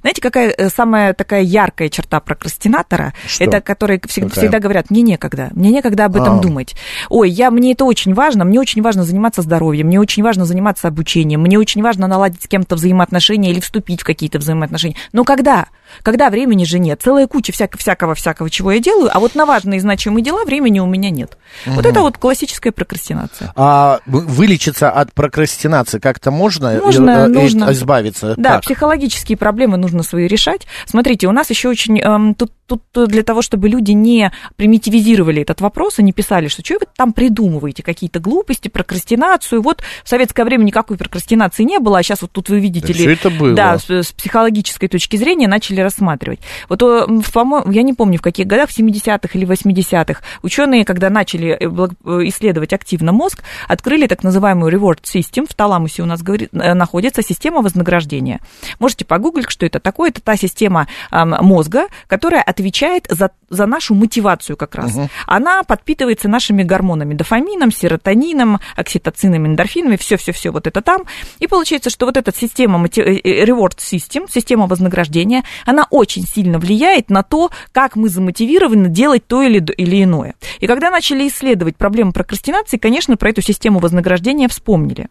[0.00, 3.14] знаете, какая э, самая такая яркая черта прокрастинатора?
[3.26, 3.44] Что?
[3.44, 6.40] Это который всегда, всегда говорят, мне некогда, мне некогда об этом А.
[6.40, 6.74] думать.
[7.08, 10.88] Ой, я, мне это очень важно, мне очень важно заниматься здоровьем, мне очень важно заниматься
[10.88, 14.96] обучением, мне очень важно наладить с кем-то взаимоотношения или вступить в какие-то взаимоотношения.
[15.12, 15.66] Но когда?
[16.02, 17.00] Когда времени же нет?
[17.02, 20.80] Целая куча всяко- всякого-всякого, чего я делаю, а вот на важные и значимые дела времени
[20.80, 21.36] у меня нет.
[21.66, 23.52] Вот это вот классическая прокрастинация.
[23.56, 26.72] А вы- вылечиться от прокрастинации как-то можно?
[26.74, 27.72] Нужно, Э, э, нужно.
[27.72, 28.34] Избавиться?
[28.36, 28.62] Да, Как?
[28.62, 30.66] психологические проблемы нужно свои решать.
[30.86, 35.60] Смотрите, у нас еще очень эм, тут, тут для того, чтобы люди не примитивизировали этот
[35.60, 39.62] вопрос и не писали, что что вы там придумываете, какие-то глупости, прокрастинацию.
[39.62, 42.98] Вот в советское время никакой прокрастинации не было, а сейчас вот тут вы видите Да
[42.98, 43.12] ли...
[43.12, 43.54] это было.
[43.54, 46.40] Да, с, с психологической точки зрения начали рассматривать.
[46.68, 51.10] Вот, э, по-моему, я не помню, в каких годах, в 70-х или 80-х, ученые, когда
[51.10, 55.46] начали э, э, исследовать активно мозг, открыли так называемую reward system.
[55.48, 58.40] В таламусе у нас говорит, э, находится система вознаграждения.
[58.78, 60.10] Можете погуглить, что это такое.
[60.10, 64.98] Это та система мозга, которая отвечает за, за нашу мотивацию как раз.
[65.26, 71.04] Она подпитывается нашими гормонами, дофамином, серотонином, окситоцином, эндорфинами, все-все-все вот это там.
[71.38, 76.58] И получается, что вот эта система э, э, reward system, система вознаграждения, она очень сильно
[76.58, 80.34] влияет на то, как мы замотивированы делать то или, или иное.
[80.58, 85.08] И когда начали исследовать проблему прокрастинации, конечно, про эту систему вознаграждения вспомнили.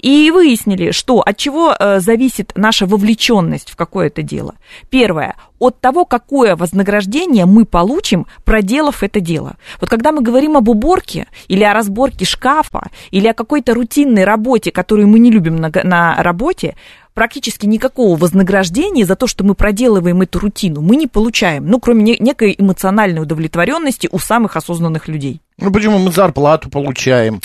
[0.00, 4.54] И выяснили, что от чего э, зависит наша вовлеченность в какое-то дело.
[4.88, 9.56] Первое, от того, какое вознаграждение мы получим, проделав это дело.
[9.80, 14.72] Вот когда мы говорим об уборке или о разборке шкафа, или о какой-то рутинной работе,
[14.72, 16.76] которую мы не любим на, на работе,
[17.14, 22.02] практически никакого вознаграждения за то, что мы проделываем эту рутину, мы не получаем, ну, кроме
[22.02, 25.40] не- некой эмоциональной удовлетворенности у самых осознанных людей.
[25.60, 27.40] Ну почему мы зарплату получаем?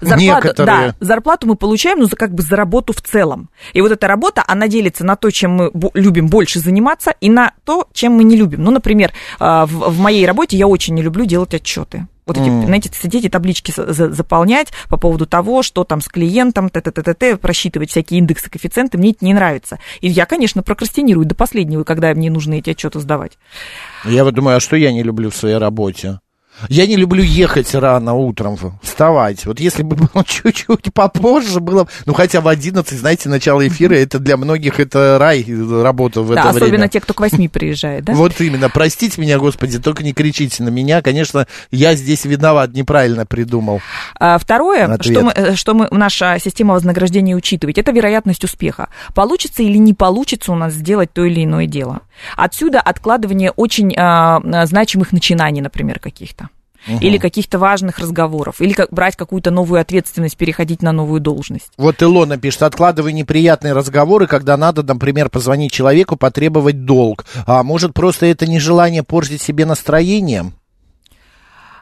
[0.00, 0.88] Зарплату, Некоторые.
[0.88, 3.50] да, зарплату мы получаем, ну, за, как бы за работу в целом.
[3.72, 7.52] И вот эта работа, она делится на то, чем мы любим больше заниматься, и на
[7.64, 8.62] то, чем мы не любим.
[8.64, 12.06] Ну, например, а, в, в моей работе я очень не люблю делать отчеты.
[12.26, 12.64] Вот эти, М.
[12.66, 17.36] знаете, сидеть и таблички за- за- заполнять по поводу того, что там с клиентом, т-т-т-т,
[17.38, 19.80] просчитывать всякие индексы, коэффициенты, мне это не нравится.
[20.00, 23.32] И я, конечно, прокрастинирую до последнего, когда мне нужно эти отчеты сдавать.
[24.04, 26.20] Я вот думаю, а что я не люблю в своей работе?
[26.68, 29.46] Я не люблю ехать рано утром, вставать.
[29.46, 31.84] Вот если бы было чуть-чуть попозже, было...
[31.84, 35.44] бы- Ну, хотя в 11, знаете, начало эфира, это для многих это рай,
[35.82, 36.88] работа в да, это особенно время.
[36.88, 38.12] те, кто к восьми приезжает, да?
[38.12, 38.68] Вот именно.
[38.68, 41.00] Простите меня, Господи, только не кричите на меня.
[41.02, 43.80] Конечно, я здесь виноват, неправильно придумал.
[44.18, 45.16] А, Второе, Ответ.
[45.16, 48.88] что, мы, э, что мы, наша система вознаграждения учитывает, это вероятность успеха.
[49.14, 52.00] Получится или не получится у нас сделать то или иное дело.
[52.36, 56.49] Отсюда откладывание очень а, а, значимых начинаний, например, каких-то.
[56.86, 61.70] Или каких-то важных разговоров, или как брать какую-то новую ответственность, переходить на новую должность.
[61.76, 67.26] Вот Илона пишет, откладывай неприятные разговоры, когда надо, например, позвонить человеку, потребовать долг.
[67.46, 70.52] А может, просто это нежелание портить себе настроение?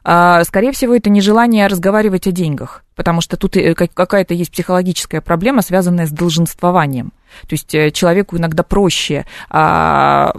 [0.05, 4.51] А, Скорее всего, это нежелание разговаривать о деньгах, потому что тут э, как- какая-то есть
[4.51, 7.13] психологическая проблема, связанная с долженствованием.
[7.43, 10.33] То есть э, человеку иногда проще а,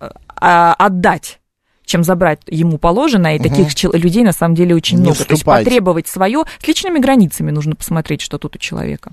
[0.00, 1.40] а, отдать
[1.86, 5.16] чем забрать ему положенное, и таких чел- людей на самом деле очень Не много.
[5.16, 5.70] То есть вступайте.
[5.70, 9.12] потребовать свое с личными границами нужно посмотреть, что тут у человека.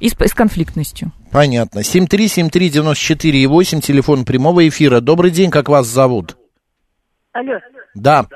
[0.00, 1.12] И с, и с конфликтностью.
[1.30, 1.80] Понятно.
[1.80, 5.00] 7373948, телефон прямого эфира.
[5.00, 6.36] Добрый день, как вас зовут?
[7.32, 7.54] Алло,
[7.94, 8.26] Да.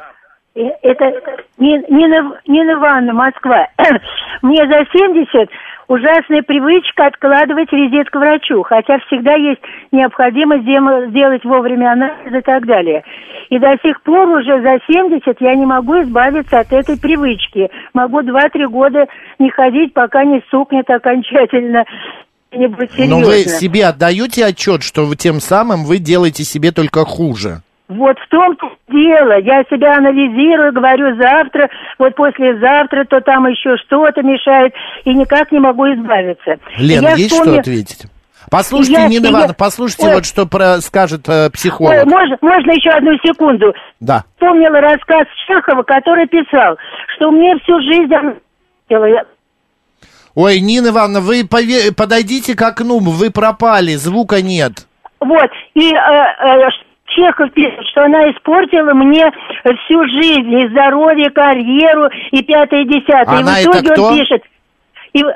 [0.57, 1.13] Это
[1.59, 3.69] Ни- Нина, Нина Ивановна, Москва.
[4.43, 5.51] Мне за 70
[5.89, 9.61] ужасная привычка откладывать визит к врачу, хотя всегда есть
[9.93, 10.65] необходимость
[11.11, 13.05] сделать вовремя анализ и так далее.
[13.51, 17.71] И до сих пор уже за 70 я не могу избавиться от этой привычки.
[17.95, 19.07] Могу 2-3 года
[19.39, 21.85] не ходить, пока не сукнет окончательно.
[22.53, 27.61] Но вы себе отдаете отчет, что вы тем самым вы делаете себе только хуже.
[27.89, 29.39] Вот в том-то дело.
[29.39, 31.69] Я себя анализирую, говорю завтра,
[31.99, 36.57] вот послезавтра, то там еще что-то мешает, и никак не могу избавиться.
[36.79, 38.07] Лена, Я есть вспомню- что ответить?
[38.51, 40.15] Послушайте, Я- Нина я- Ивановна, послушайте, Ой.
[40.15, 42.05] вот что про- скажет э, Ой, психолог.
[42.07, 43.73] можно, можно еще одну секунду?
[44.01, 44.25] Да.
[44.37, 46.77] Вспомнила рассказ Чехова, который писал,
[47.17, 48.13] что мне всю жизнь...
[50.35, 54.87] Ой, Нина Ивановна, вы пове- подойдите к окну, вы пропали, звука нет.
[55.19, 56.69] Вот, и э, э,
[57.17, 59.25] Чехов пишет, что она испортила мне
[59.85, 63.39] всю жизнь, и здоровье, карьеру, и пятое, и десятое.
[63.41, 64.03] Она и в итоге это кто?
[64.05, 64.43] он пишет,
[65.15, 65.35] и, в-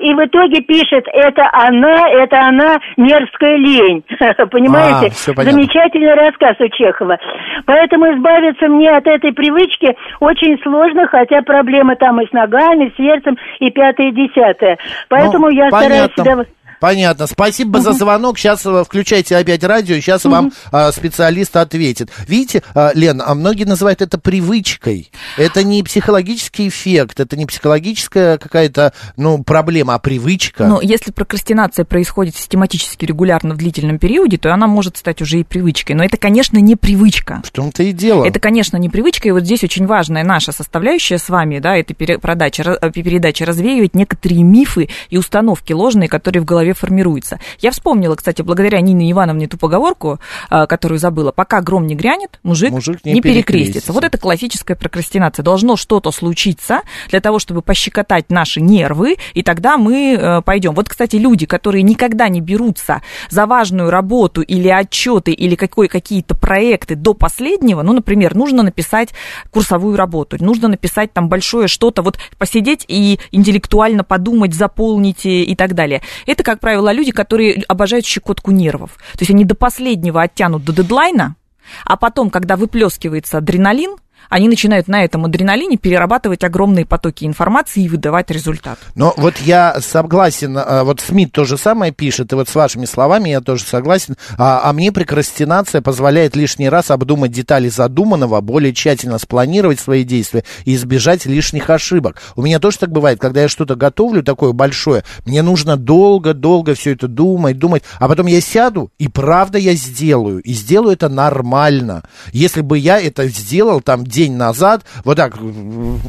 [0.00, 4.02] и в итоге пишет, это она, это она, мерзкая лень.
[4.50, 5.12] Понимаете?
[5.36, 5.42] А.
[5.42, 7.18] Замечательный рассказ у Чехова.
[7.66, 12.90] Поэтому избавиться мне от этой привычки очень сложно, хотя проблемы там и с ногами, и
[12.92, 14.78] с сердцем, и пятое, и десятое.
[15.08, 16.24] Поэтому Ну, я стараюсь понятно.
[16.24, 16.44] себя...
[16.80, 17.26] Понятно.
[17.26, 18.38] Спасибо за звонок.
[18.38, 22.10] Сейчас включайте опять радио, сейчас вам а, специалист ответит.
[22.26, 25.10] Видите, а, Лен, а многие называют это привычкой.
[25.36, 30.66] Это не психологический эффект, это не психологическая какая-то, ну, проблема, а привычка.
[30.66, 35.44] Но если прокрастинация происходит систематически, регулярно в длительном периоде, то она может стать уже и
[35.44, 35.96] привычкой.
[35.96, 37.42] Но это, конечно, не привычка.
[37.44, 38.24] В том-то и дело.
[38.24, 41.94] Это, конечно, не привычка, и вот здесь очень важная наша составляющая с вами, да, этой
[41.94, 42.62] передачи,
[42.92, 47.38] передачи развеивать некоторые мифы и установки ложные, которые в голове формируются.
[47.60, 52.38] Я вспомнила, кстати, благодаря Нине Ивановне ту поговорку, а, которую забыла, пока гром не грянет,
[52.42, 53.52] мужик, Мужик не не, перекрестится.
[53.52, 53.92] перекрестится.
[53.92, 55.42] Вот это классическая прокрастинация.
[55.42, 60.74] Должно что-то случиться для того, чтобы пощекотать наши нервы, и тогда мы э, пойдем.
[60.74, 66.34] Вот, кстати, люди, которые никогда не берутся за важную работу или отчеты, или какой, какие-то
[66.34, 69.10] проекты до последнего, ну, например, нужно написать
[69.50, 75.74] курсовую работу, нужно написать там большое что-то, вот посидеть и интеллектуально подумать, заполнить и так
[75.74, 76.02] далее.
[76.26, 78.96] Это, как правило, люди, которые обожают щекотку нервов.
[79.12, 81.36] То есть они до последнего оттянут до дедлайна,
[81.84, 83.96] а потом, когда выплескивается адреналин,
[84.28, 88.78] они начинают на этом адреналине перерабатывать огромные потоки информации и выдавать результат.
[88.94, 92.84] Но вот я согласен, а, вот Смит то же самое пишет, и вот с вашими
[92.84, 98.72] словами я тоже согласен, а, а мне прокрастинация позволяет лишний раз обдумать детали задуманного, более
[98.72, 102.20] тщательно спланировать свои действия и избежать лишних ошибок.
[102.34, 106.92] У меня тоже так бывает, когда я что-то готовлю такое большое, мне нужно долго-долго все
[106.92, 112.02] это думать, думать, а потом я сяду, и правда я сделаю, и сделаю это нормально.
[112.32, 115.36] Если бы я это сделал там день назад, вот так,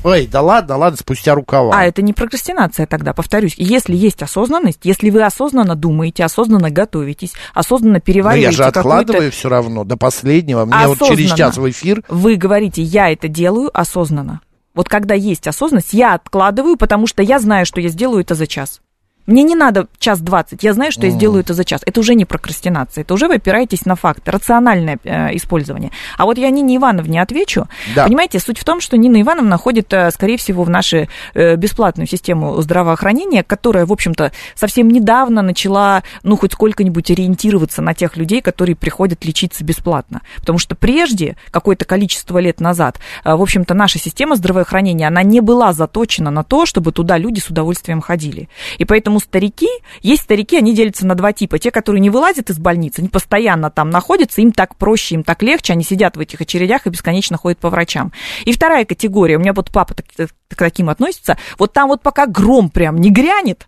[0.03, 1.77] ой, да ладно, ладно, спустя рукава.
[1.77, 3.55] А это не прокрастинация тогда, повторюсь.
[3.57, 9.31] Если есть осознанность, если вы осознанно думаете, осознанно готовитесь, осознанно Но я перевариваете же откладываю
[9.31, 10.65] все равно до последнего.
[10.65, 11.37] Мне вот через Осознанно.
[11.37, 12.03] час в эфир.
[12.07, 14.39] Вы говорите, я это делаю осознанно.
[14.73, 18.47] Вот когда есть осознанность, я откладываю, потому что я знаю, что я сделаю это за
[18.47, 18.79] час.
[19.27, 21.81] Мне не надо час двадцать, я знаю, что я сделаю это за час.
[21.85, 25.91] Это уже не прокрастинация, это уже вы опираетесь на факты, рациональное э, использование.
[26.17, 27.67] А вот я Нине Ивановне отвечу.
[27.93, 28.05] Да.
[28.05, 32.07] Понимаете, суть в том, что Нина Ивановна ходит, э, скорее всего, в нашу э, бесплатную
[32.07, 38.41] систему здравоохранения, которая, в общем-то, совсем недавно начала, ну, хоть сколько-нибудь ориентироваться на тех людей,
[38.41, 40.21] которые приходят лечиться бесплатно.
[40.37, 45.41] Потому что прежде, какое-то количество лет назад, э, в общем-то, наша система здравоохранения, она не
[45.41, 48.47] была заточена на то, чтобы туда люди с удовольствием ходили.
[48.77, 49.69] И поэтому старики,
[50.01, 51.59] есть старики, они делятся на два типа.
[51.59, 55.41] Те, которые не вылазят из больницы, они постоянно там находятся, им так проще, им так
[55.43, 58.11] легче, они сидят в этих очередях и бесконечно ходят по врачам.
[58.45, 62.01] И вторая категория, у меня вот папа так- так- к таким относится, вот там вот
[62.01, 63.67] пока гром прям не грянет,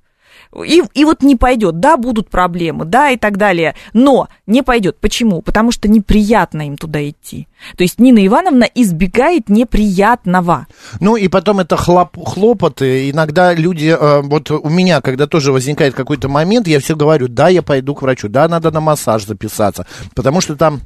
[0.56, 4.98] и, и вот не пойдет, да, будут проблемы, да, и так далее, но не пойдет.
[5.00, 5.42] Почему?
[5.42, 7.48] Потому что неприятно им туда идти.
[7.78, 10.68] То есть Нина Ивановна избегает неприятного.
[11.00, 13.12] Ну и потом это хлоп, хлопоты.
[13.12, 17.50] Иногда люди, э, вот у меня, когда тоже возникает какой-то момент, я все говорю, да,
[17.50, 20.82] я пойду к врачу, да, надо на массаж записаться, потому что там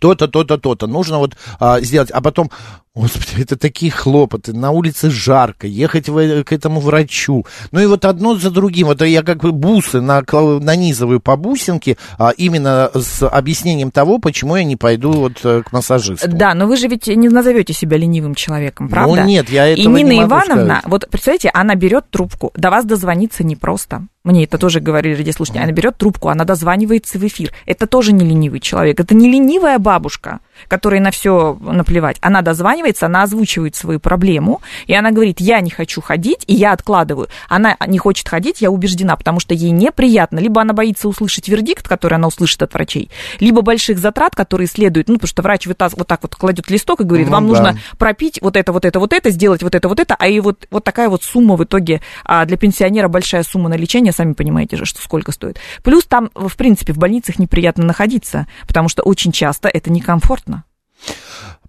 [0.00, 0.86] то-то, то-то, то-то.
[0.86, 2.10] Нужно вот а, сделать.
[2.10, 2.50] А потом,
[2.98, 4.52] Господи, это такие хлопоты.
[4.52, 7.46] На улице жарко, ехать в, к этому врачу.
[7.70, 8.88] Ну и вот одно за другим.
[8.88, 14.56] Вот я как бы бусы накла- нанизываю по бусинке, а, именно с объяснением того, почему
[14.56, 16.28] я не пойду вот э, к массажисту.
[16.28, 19.22] Да, но вы же ведь не назовете себя ленивым человеком, правда?
[19.22, 20.82] Ну нет, я этого И Нина не могу Ивановна, сказать.
[20.86, 24.08] вот представляете, она берет трубку, до вас дозвониться непросто.
[24.24, 25.62] Мне это тоже говорили радиослушатели.
[25.62, 27.52] Она берет трубку, она дозванивается в эфир.
[27.64, 29.00] Это тоже не ленивый человек.
[29.00, 32.16] Это не ленивая бабушка, которой на все наплевать.
[32.20, 36.72] Она дозванивается, она озвучивает свою проблему, и она говорит, я не хочу ходить, и я
[36.72, 37.28] откладываю.
[37.48, 40.38] Она не хочет ходить, я убеждена, потому что ей неприятно.
[40.38, 45.08] Либо она боится услышать вердикт, который она услышит от врачей, либо больших затрат, которые следуют,
[45.08, 47.48] ну, потому что врач вытас- вот так вот кладет листок и говорит, Ну вам да.
[47.48, 50.40] нужно пропить вот это, вот это, вот это, сделать вот это, вот это, а и
[50.40, 54.32] вот, вот такая вот сумма в итоге а, для пенсионера большая сумма на лечение, сами
[54.32, 55.58] понимаете же, что сколько стоит.
[55.82, 60.47] Плюс там, в принципе, в больницах неприятно находиться, потому что очень часто это некомфортно.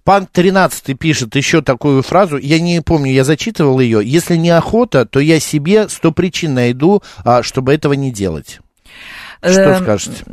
[0.04, 4.02] Пан 13 пишет еще такую фразу, я не помню, я зачитывал ее.
[4.04, 8.60] Если не охота, то я себе сто причин найду, а, чтобы этого не делать.
[9.42, 10.24] Что Эм, скажете?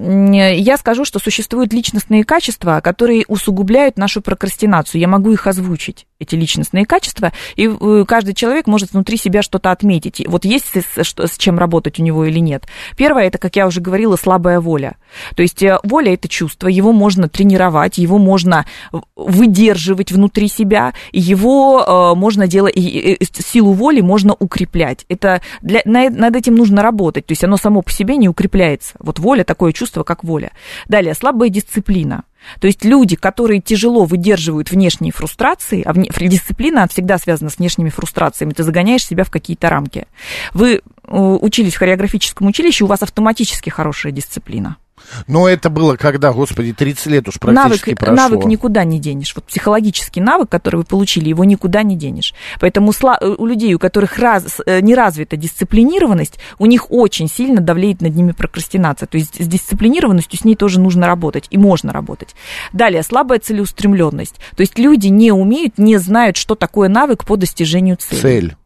[0.61, 5.01] Я скажу, что существуют личностные качества, которые усугубляют нашу прокрастинацию.
[5.01, 9.71] Я могу их озвучить, эти личностные качества, и э, каждый человек может внутри себя что-то
[9.71, 10.25] отметить.
[10.27, 12.65] Вот есть с, с чем работать у него или нет.
[12.97, 14.97] Первое, это, как я уже говорила, слабая воля.
[15.35, 18.67] То есть э, воля– это чувство, его можно тренировать, его можно
[19.15, 25.05] выдерживать внутри себя, его э, можно делать, силу воли можно укреплять.
[25.09, 28.95] Это для, на- над этим нужно работать, то есть оно само по себе не укрепляется.
[28.99, 30.53] Вот воля, такое чувство, как воля.
[30.89, 32.25] Далее, слабая дисциплина.
[32.61, 37.89] То есть люди, которые тяжело выдерживают внешние фрустрации, а вне- дисциплина всегда связана с внешними
[37.89, 40.07] фрустрациями, ты загоняешь себя в какие-то рамки.
[40.55, 44.77] Вы учились в хореографическом училище, у вас автоматически хорошая дисциплина.
[45.27, 48.17] Но это было когда, господи, 30 лет уж практически навык, прошло.
[48.17, 49.35] навык никуда не денешь.
[49.35, 52.35] Вот психологический навык, который вы получили, его никуда не денешь.
[52.61, 57.61] Поэтому э, у людей, у которых раз, э, не развита дисциплинированность, у них очень сильно
[57.61, 59.07] давлеет над ними прокрастинация.
[59.07, 62.35] То есть с дисциплинированностью с ней тоже нужно работать, и можно работать.
[62.73, 64.37] Далее, слабая целеустремленность.
[64.57, 68.21] То есть люди не умеют, не знают, что такое навык по достижению цели.
[68.21, 68.57] Цель.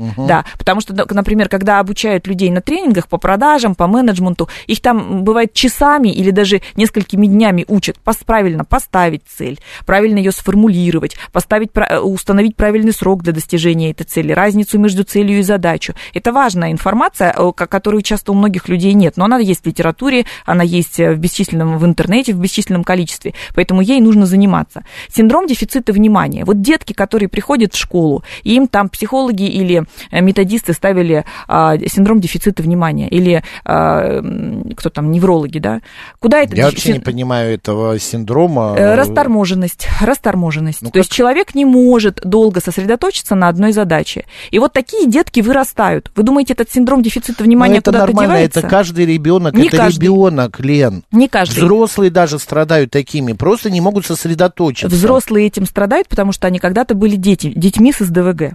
[0.00, 0.26] Мгм.
[0.26, 5.24] Да, потому что, например, когда обучают людей на тренингах по продажам, по менеджменту, их там
[5.24, 11.98] бывает часами или даже несколькими днями учат правильно поставить цель, правильно ее сформулировать, поставить, э,
[11.98, 15.92] установить правильный срок для достижения этой цели, разницу между целью и задачей.
[16.14, 20.24] Это важная информация, ко- которую часто у многих людей нет, но она есть в литературе,
[20.46, 24.82] она есть э, в бесчисленном в интернете, в бесчисленном количестве, поэтому ей нужно заниматься.
[25.12, 26.44] Синдром дефицита внимания.
[26.44, 32.62] Вот детки, которые приходят в школу, им там психологи или методисты ставили а, синдром дефицита
[32.62, 34.22] внимания, или а,
[34.76, 35.80] кто там, неврологи, да?
[36.18, 36.56] Куда это?
[36.56, 38.74] Я вообще не понимаю этого синдрома.
[38.76, 40.82] Э, Расторможенность, расторможенность.
[40.82, 44.24] Ну, То есть человек не может долго сосредоточиться на одной задаче.
[44.50, 46.10] И вот такие детки вырастают.
[46.16, 48.58] Вы думаете, этот синдром дефицита Ну, внимания это куда-то нормально, девается?
[48.60, 50.02] это каждый ребенок, Не это каждый.
[50.02, 51.04] ребенок, Лен.
[51.12, 51.56] Не каждый.
[51.58, 54.88] Взрослые даже страдают такими, просто не могут сосредоточиться.
[54.88, 58.52] Взрослые этим страдают, потому что они когда-то были дети, детьми с СДВГ.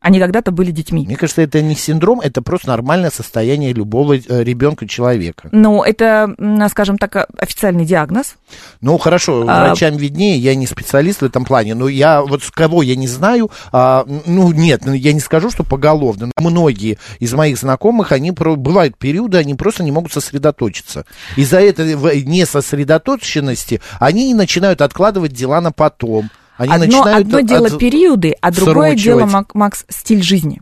[0.00, 1.04] Они когда-то были детьми.
[1.04, 5.48] Мне кажется, это не синдром, это просто нормальное состояние любого э, ребенка человека.
[5.50, 6.34] Но это,
[6.70, 8.36] скажем так, официальный диагноз.
[8.80, 12.50] Ну, хорошо, А- врачам виднее, я не специалист в этом плане, но я вот с
[12.52, 16.98] кого я не знаю, а, ну, нет, ну, я не скажу, что поголовно, но многие
[17.18, 21.06] из моих знакомых, они, бывают периоды, они просто не могут сосредоточиться.
[21.34, 26.30] Из-за этой несосредоточенности они начинают откладывать дела на потом.
[26.58, 30.60] Они одно, начинают одно дело от- периоды, а другое дело, Мак- Макс, стиль жизни.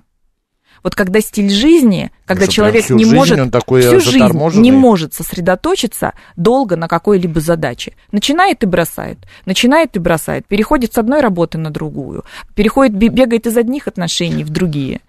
[0.84, 4.18] Вот когда стиль жизни, когда прям человек не жизнь может такой всю жизнь
[4.60, 10.98] не может сосредоточиться долго на какой-либо задаче, начинает и бросает, начинает и бросает, переходит с
[10.98, 12.24] одной работы на другую,
[12.54, 15.00] переходит бе- бегает из одних отношений в другие,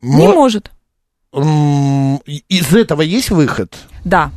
[0.00, 0.70] не Мо- может.
[1.34, 3.74] М, и- Из этого есть выход?
[4.04, 4.30] Да,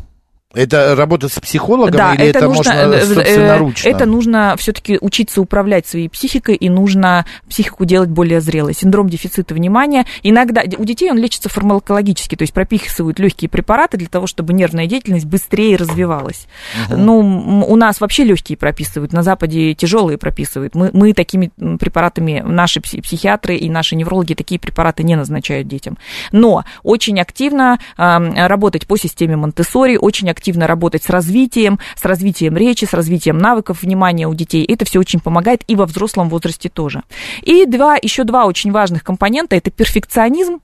[0.56, 3.90] Это работа с психологом да, или это, нужно, можно э, э, собственноручно?
[3.90, 8.74] это нужно все-таки учиться управлять своей психикой, и нужно психику делать более зрелой.
[8.74, 10.06] Синдром дефицита внимания.
[10.24, 14.88] Иногда у детей он лечится фармакологически, то есть пропихивают легкие препараты для того, чтобы нервная
[14.88, 16.48] деятельность быстрее развивалась.
[16.90, 20.74] Ну, м, у нас вообще легкие прописывают, на Западе тяжелые прописывают.
[20.74, 25.98] Мы, мы такими препаратами, наши пси- психиатры и наши неврологи такие препараты не назначают детям.
[26.32, 32.56] Но очень активно ам, работать по системе Монтессори, очень активно работать с развитием, с развитием
[32.58, 34.66] речи, с развитием навыков внимания у детей.
[34.66, 37.04] Это все очень помогает и во взрослом возрасте тоже.
[37.42, 40.60] И два, еще два очень важных компонента– это перфекционизм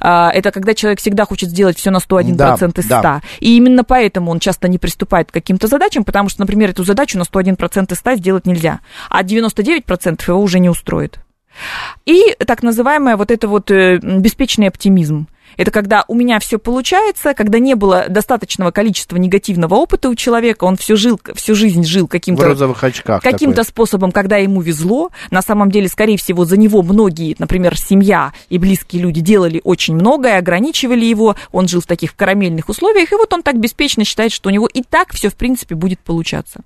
[0.00, 3.02] А, Это когда человек всегда хочет сделать все на 101% Да, из 100.
[3.02, 3.22] да.
[3.40, 7.18] И именно поэтому он часто не приступает к каким-то задачам, потому что, например, эту задачу
[7.18, 11.20] на 101% из 100 сделать нельзя, а 99% его уже не устроит.
[12.06, 15.26] И так называемый вот это вот э, беспечный оптимизм.
[15.56, 20.64] Это когда у меня все получается, когда не было достаточного количества негативного опыта у человека,
[20.64, 22.42] он всю, жил, всю жизнь жил каким-то
[23.22, 25.10] каким-то способом, когда ему везло.
[25.30, 29.94] На самом деле, скорее всего, за него многие, например, семья и близкие люди делали очень
[29.94, 34.32] многое, ограничивали его, он жил в таких карамельных условиях, и вот он так беспечно считает,
[34.32, 36.62] что у него и так все, в принципе, будет получаться.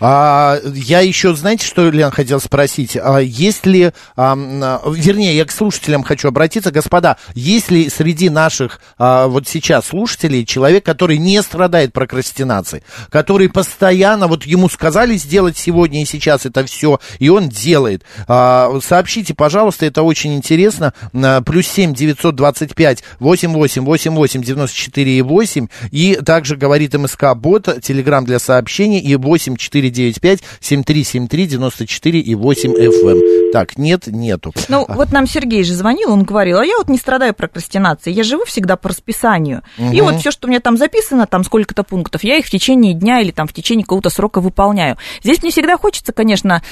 [0.00, 2.96] А, я еще, знаете, что, Лен, хотел спросить?
[2.96, 8.80] А, есть ли, а, вернее, я к слушателям хочу обратиться, господа, есть ли среди наших
[8.98, 15.56] а, вот сейчас слушателей человек, который не страдает прокрастинацией, который постоянно, вот ему сказали сделать
[15.56, 18.04] сегодня и сейчас это все, и он делает.
[18.28, 20.94] А, сообщите, пожалуйста, это очень интересно.
[21.12, 25.68] На плюс семь девятьсот двадцать пять восемь восемь восемь восемь девяносто четыре и восемь.
[25.90, 29.56] И также говорит МСК Бот, Телеграм для сообщений и 8
[29.90, 33.41] 495 7373 94 и 8 FM.
[33.52, 34.52] Так, нет, нету.
[34.68, 38.22] Ну, вот нам Сергей же звонил, он говорил, а я вот не страдаю прокрастинацией, я
[38.22, 39.62] живу всегда по расписанию.
[39.78, 40.04] И Мгм.
[40.04, 43.20] вот все, что у меня там записано, там сколько-то пунктов, я их в течение дня
[43.20, 44.96] или там в течение какого-то срока выполняю.
[45.22, 46.62] Здесь мне всегда хочется, конечно,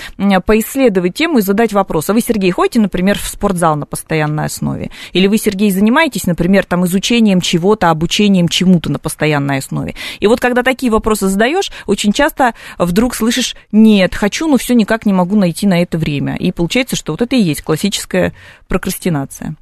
[0.46, 2.08] поисследовать тему и задать вопрос.
[2.10, 4.90] А вы, Сергей, ходите, например, в спортзал на постоянной основе?
[5.12, 9.94] Или вы, Сергей, занимаетесь, например, там изучением чего-то, обучением чему-то на постоянной основе?
[10.18, 15.06] И вот когда такие вопросы задаешь, очень часто вдруг слышишь, нет, хочу, но все никак
[15.06, 16.36] не могу найти на это время.
[16.36, 18.32] И получается, что вот это и есть классическая
[18.68, 19.56] прокрастинация.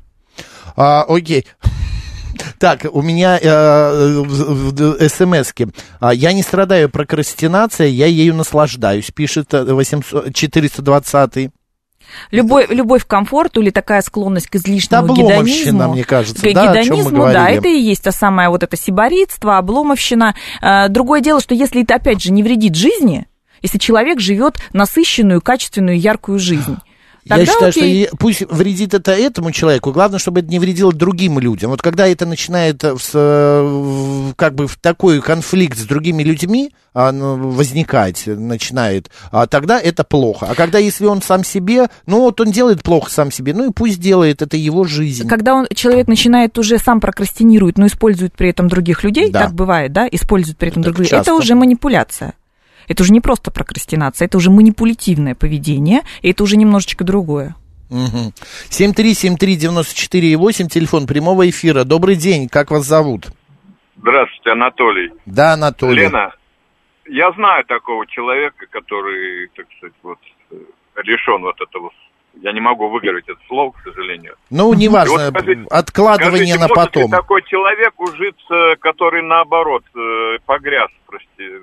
[0.77, 1.47] А, окей.
[2.59, 5.69] Так, у меня э, смс-ки.
[6.01, 11.51] А, Я не страдаю прокрастинацией, я ею наслаждаюсь, пишет э, 800, 420
[12.31, 15.93] Любовь, любовь к комфорту или такая склонность к излишнему Обломовщина, гедонизму.
[15.93, 20.35] мне кажется, к да, гедонизму, да, это и есть то самое вот это сиборитство, обломовщина.
[20.63, 23.27] Э, Другое дело, что если это, опять же, не вредит жизни,
[23.63, 26.79] если человек живет насыщенную, качественную, яркую жизнь,
[27.29, 28.07] Я тогда считаю, окей.
[28.07, 31.71] что пусть вредит это этому человеку, главное, чтобы это не вредило другим людям.
[31.71, 36.23] Вот когда это начинает э, в э, в- как бы в такой конфликт с другими
[36.23, 40.47] людьми возникать начинает, а, тогда это плохо.
[40.51, 43.73] А когда если он сам себе, ну вот он делает плохо сам себе, ну и
[43.73, 45.29] пусть делает, это его жизнь.
[45.29, 49.45] Когда он, человек начинает уже сам прокрастинирует, но использует при этом других людей, Да.
[49.45, 51.31] так бывает, да, использует при этом других часто.
[51.31, 52.35] это уже манипуляция.
[52.89, 57.55] Это уже не просто прокрастинация, это уже манипулятивное поведение, и это уже немножечко другое.
[57.91, 58.33] Мгм.
[58.71, 61.85] 7373948, телефон прямого эфира.
[61.85, 63.27] Добрый день, как вас зовут?
[63.97, 65.11] Здравствуйте, Анатолий.
[65.27, 66.03] Да, Анатолий.
[66.03, 66.33] Лена,
[67.09, 70.19] я знаю такого человека, который, так сказать, вот
[70.53, 70.57] э,
[71.05, 71.91] лишен вот этого.
[72.41, 74.35] Я не могу выговорить это слово, к сожалению.
[74.51, 77.11] Ну, И неважно, вот скажите- откладывание скажите, на потом.
[77.11, 81.61] такой человек ужиться, который наоборот э, погряз прости-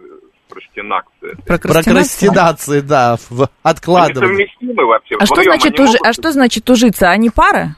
[0.47, 1.35] в простинации?
[1.47, 4.47] Прокрастинации, да, в Они откладывании.
[4.47, 5.15] совместимы вообще?
[5.19, 6.07] А что, значит они ужи- могут?
[6.07, 7.09] а что значит ужиться?
[7.09, 7.75] Они пара?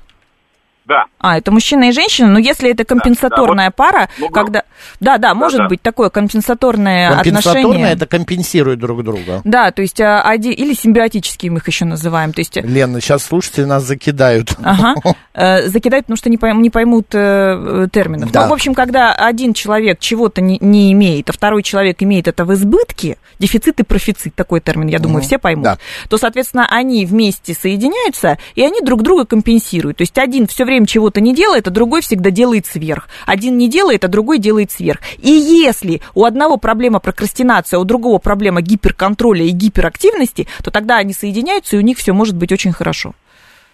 [0.87, 1.05] Да.
[1.19, 4.63] А, это мужчина и женщина, но если это компенсаторная вот, пара, ну, когда...
[4.99, 5.67] Да, да, может да.
[5.67, 7.91] быть такое компенсаторное Компенсаторное отношение.
[7.93, 9.41] это компенсирует друг друга.
[9.43, 12.31] Да, то есть а, оди- или симбиотические мы их еще называем.
[12.31, 14.55] То есть Лена, сейчас слушатели нас закидают.
[14.63, 14.95] Ага.
[15.39, 18.31] Э, Закидают, потому что не, пойм- не поймут э, э, терминов.
[18.31, 18.45] Да.
[18.45, 22.43] Ну, в общем, когда один человек чего-то не, не имеет, а второй человек имеет это
[22.43, 25.27] в избытке, дефицит и профицит, такой термин, я думаю, Мгм.
[25.27, 25.77] все поймут, Да.
[26.09, 29.97] то, соответственно, они вместе соединяются, и они друг друга компенсируют.
[29.97, 33.07] То есть один все время чего-то не делает, а другой всегда делает сверх.
[33.25, 34.99] Один не делает, а другой делает сверх.
[35.17, 40.97] И если у одного проблема прокрастинация, а у другого проблема гиперконтроля и гиперактивности, то тогда
[40.97, 43.13] они соединяются, и у них все может быть очень хорошо.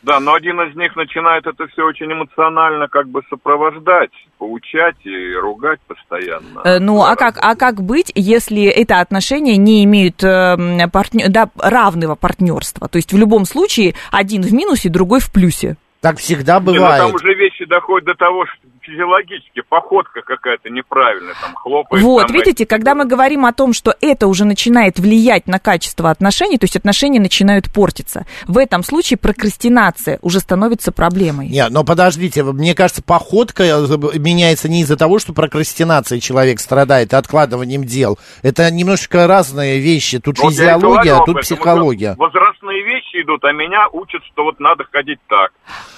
[0.01, 5.33] Да, но один из них начинает это все очень эмоционально как бы сопровождать, поучать и
[5.33, 6.59] ругать постоянно.
[6.65, 11.29] Э, Ну, а как, а как быть, если это отношения не имеют э, м, партнё-
[11.29, 12.89] да, равного партнерства?
[12.89, 15.77] То есть в любом случае один в минусе, другой в плюсе.
[16.03, 17.01] Так всегда Не, ну, бывает.
[17.01, 22.03] там уже вещи доходят до того, что физиологически походка какая-то неправильная, там хлопает.
[22.03, 26.09] Вот, там, видите, когда мы говорим о том, что это уже начинает влиять на качество
[26.11, 31.47] отношений, то есть отношения начинают портиться, в этом случае прокрастинация уже становится проблемой.
[31.47, 37.13] Нет, но подождите, мне кажется, походка э, меняется не из-за того, что прокрастинацией человек страдает,
[37.13, 38.19] откладыванием дел.
[38.41, 40.19] Это немножко разные вещи.
[40.19, 42.15] Тут Вот и физиология, а тут психология.
[42.17, 45.51] Возрастные вещи идут, а меня учат, что вот надо ходить так,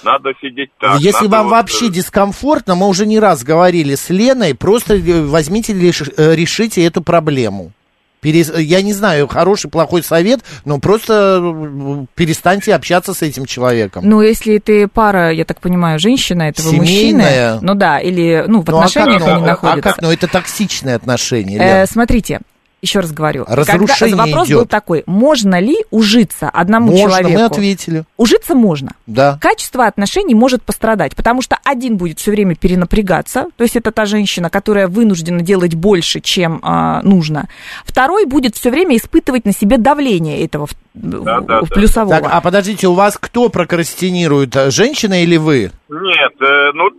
[0.04, 1.00] надо сидеть так.
[1.00, 4.94] Если надо вам вот, вообще э, дискомфортно, мы уже не раз говорили с Леной, просто
[4.94, 7.72] э, возьмите, э, решите эту проблему.
[8.20, 8.52] Перес...
[8.56, 14.08] Я не знаю, хороший, плохой совет, но просто э, перестаньте общаться с этим человеком.
[14.08, 17.52] Ну, если ты пара, я так понимаю, женщина этого Семейная.
[17.52, 19.82] мужчины, ну да, или ну, в Ну, а как, отношениях ну, они а находятся.
[19.82, 20.02] как?
[20.02, 22.40] Ну, это токсичные отношения, Э, смотрите,
[22.82, 23.44] еще раз говорю.
[23.48, 24.58] Разрушение Когда- вопрос идет.
[24.58, 27.32] был такой, можно ли ужиться одному Можно, человеку?
[27.32, 28.04] мы ответили.
[28.16, 28.92] Ужиться можно.
[29.06, 29.38] Да.
[29.40, 34.04] Качество отношений может пострадать, потому что один будет все время перенапрягаться, то есть это та
[34.04, 37.48] женщина, которая вынуждена делать больше, чем а, нужно.
[37.84, 42.20] Второй будет все время испытывать на себе давление этого в, в плюсового.
[42.20, 45.70] Так, а подождите, у вас кто прокрастинирует, э, женщина или вы?
[45.88, 46.90] Нет, э, ну,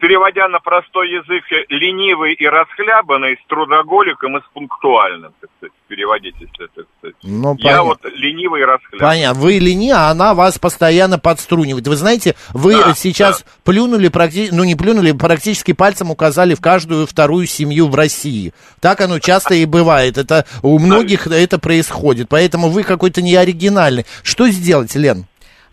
[0.00, 5.72] переводя на простой язык, э, ленивый и расхлябанный с трудоголиком и с пунктуальным, так сказать,
[5.88, 7.16] переводить, если это, так сказать.
[7.22, 7.82] Ну, Я понятно.
[7.84, 8.98] вот ленивый и расхлябанный.
[9.14, 11.86] Понятно, вы лени, а она вас постоянно подструнивает.
[11.86, 17.06] Вы знаете, вы Да, сейчас плюнули, практи- ну не плюнули, практически пальцем указали в каждую
[17.06, 18.52] вторую семью в России.
[18.80, 20.18] Так оно часто и бывает.
[20.18, 22.28] Это у многих это происходит.
[22.28, 24.04] Поэтому вы какой-то не оригинальный.
[24.22, 25.26] Что сделать, Лен?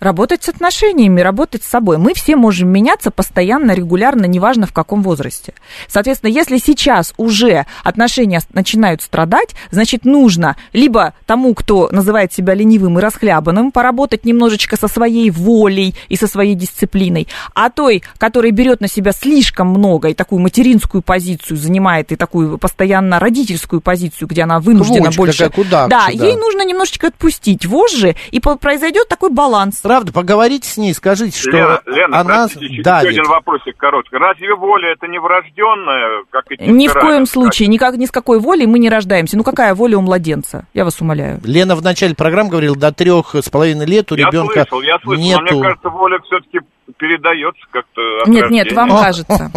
[0.03, 1.97] Работать с отношениями, работать с собой.
[1.97, 5.53] Мы все можем меняться постоянно, регулярно, неважно в каком возрасте.
[5.87, 12.99] Соответственно, если сейчас уже отношения начинают страдать, значит, нужно либо тому, кто называет себя ленивым
[12.99, 18.81] и расхлябанным, поработать немножечко со своей волей и со своей дисциплиной, а той, которая берет
[18.81, 24.43] на себя слишком много и такую материнскую позицию занимает, и такую постоянно родительскую позицию, где
[24.43, 25.45] она вынуждена Квочка больше...
[25.55, 26.25] удавка, да, да.
[26.25, 29.79] ей нужно немножечко отпустить вожжи, и произойдет такой баланс.
[29.93, 34.17] Правда, поговорите с ней, скажите, что Лена, Лена, она простите, еще один вопросик короткий.
[34.17, 38.39] Разве воля это не врожденная, как и Ни в коем случае, никак, ни с какой
[38.39, 39.37] волей мы не рождаемся.
[39.37, 40.65] Ну какая воля у младенца?
[40.73, 41.41] Я вас умоляю.
[41.43, 44.97] Лена в начале программы говорила, до трех с половиной лет у Я ребенка слышал, я
[44.97, 45.53] слышал, но нету...
[45.53, 46.61] мне кажется, воля все-таки
[46.97, 49.51] передается как-то Нет, нет, вам кажется.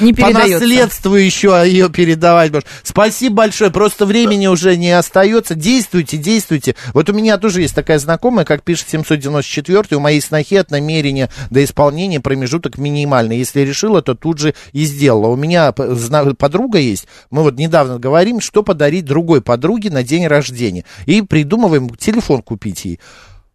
[0.00, 0.58] Не По передается.
[0.58, 2.68] наследству еще ее передавать можешь.
[2.82, 5.54] Спасибо большое, просто времени уже не остается.
[5.54, 6.76] Действуйте, действуйте.
[6.92, 11.30] Вот у меня тоже есть такая знакомая, как пишет 794 у моей снохи от намерения
[11.50, 13.38] до исполнения промежуток минимальный.
[13.38, 15.28] Если решила, то тут же и сделала.
[15.28, 20.84] У меня подруга есть, мы вот недавно говорим, что подарить другой подруге на день рождения.
[21.06, 23.00] И придумываем телефон купить ей.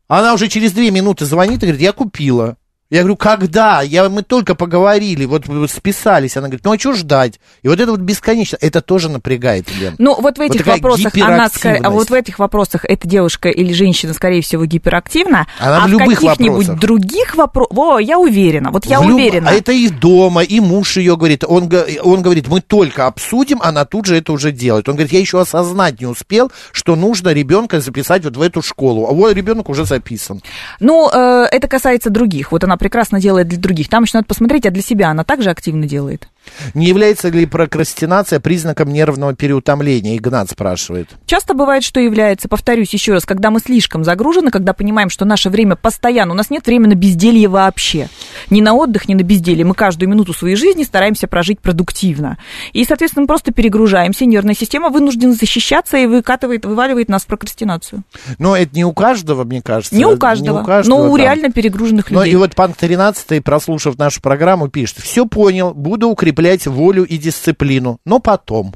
[0.08, 2.58] Она уже через две минуты звонит и говорит, я купила.
[2.92, 3.84] Я говорю, когда?
[3.84, 6.36] Я, мы только поговорили, вот списались.
[6.38, 7.40] Она говорит, ну а что ждать?
[7.62, 9.94] И вот это вот бесконечно, это тоже напрягает, Лен.
[10.00, 11.50] Ну, вот в этих такая вопросах она,
[11.84, 15.92] а вот в этих вопросах эта девушка или женщина, скорее всего, гиперактивна, Она а в
[15.92, 19.52] любых каких-нибудь других вопросах, во, я уверена, вот я В люб- уверена.
[19.52, 21.44] А это и дома, и муж ее говорит.
[21.48, 21.72] Он,
[22.02, 24.90] он говорит, мы только обсудим, она тут же это уже делает.
[24.90, 29.06] Он говорит, я еще осознать не успел, что нужно ребенка записать вот в эту школу.
[29.06, 30.42] А вот ребенок уже записан.
[30.80, 32.52] Ну, э, это касается других.
[32.52, 33.90] Вот она прекрасно делает для других.
[33.90, 36.28] Там еще надо посмотреть, а для себя она также активно делает.
[36.74, 40.18] Не является ли прокрастинация признаком нервного переутомления?
[40.18, 41.10] Игнат спрашивает.
[41.26, 45.50] Часто бывает, что является, повторюсь еще раз, когда мы слишком загружены, когда понимаем, что наше
[45.50, 48.10] время постоянно, у нас нет времени на безделье вообще.
[48.50, 49.66] Ни на отдых, ни на безделье.
[49.66, 52.38] Мы каждую минуту своей жизни стараемся прожить продуктивно.
[52.74, 58.04] И, соответственно, мы просто перегружаемся, нервная система вынуждена защищаться и выкатывает, вываливает нас в прокрастинацию.
[58.38, 59.96] Но это не у каждого, мне кажется.
[59.96, 61.24] Не у каждого, но у да.
[61.24, 62.34] реально перегруженных Ну людей.
[62.34, 66.29] и вот Панк 13, прослушав нашу программу, пишет, все понял, буду укреплять
[66.68, 68.74] волю и дисциплину, но потом.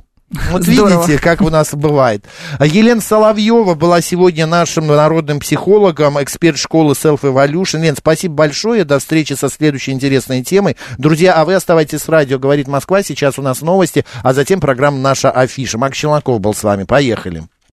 [0.52, 1.04] Вот Здорово.
[1.04, 2.26] видите, как у нас бывает.
[2.58, 7.82] А Елена Соловьева была сегодня нашим народным психологом, эксперт школы Self Evolution.
[7.82, 8.84] Лен, спасибо большое.
[8.84, 10.76] До встречи со следующей интересной темой.
[10.98, 13.04] Друзья, а вы оставайтесь с радио «Говорит Москва».
[13.04, 15.78] Сейчас у нас новости, а затем программа «Наша афиша».
[15.78, 16.84] Макс Челноков был с вами.
[16.84, 17.44] Поехали.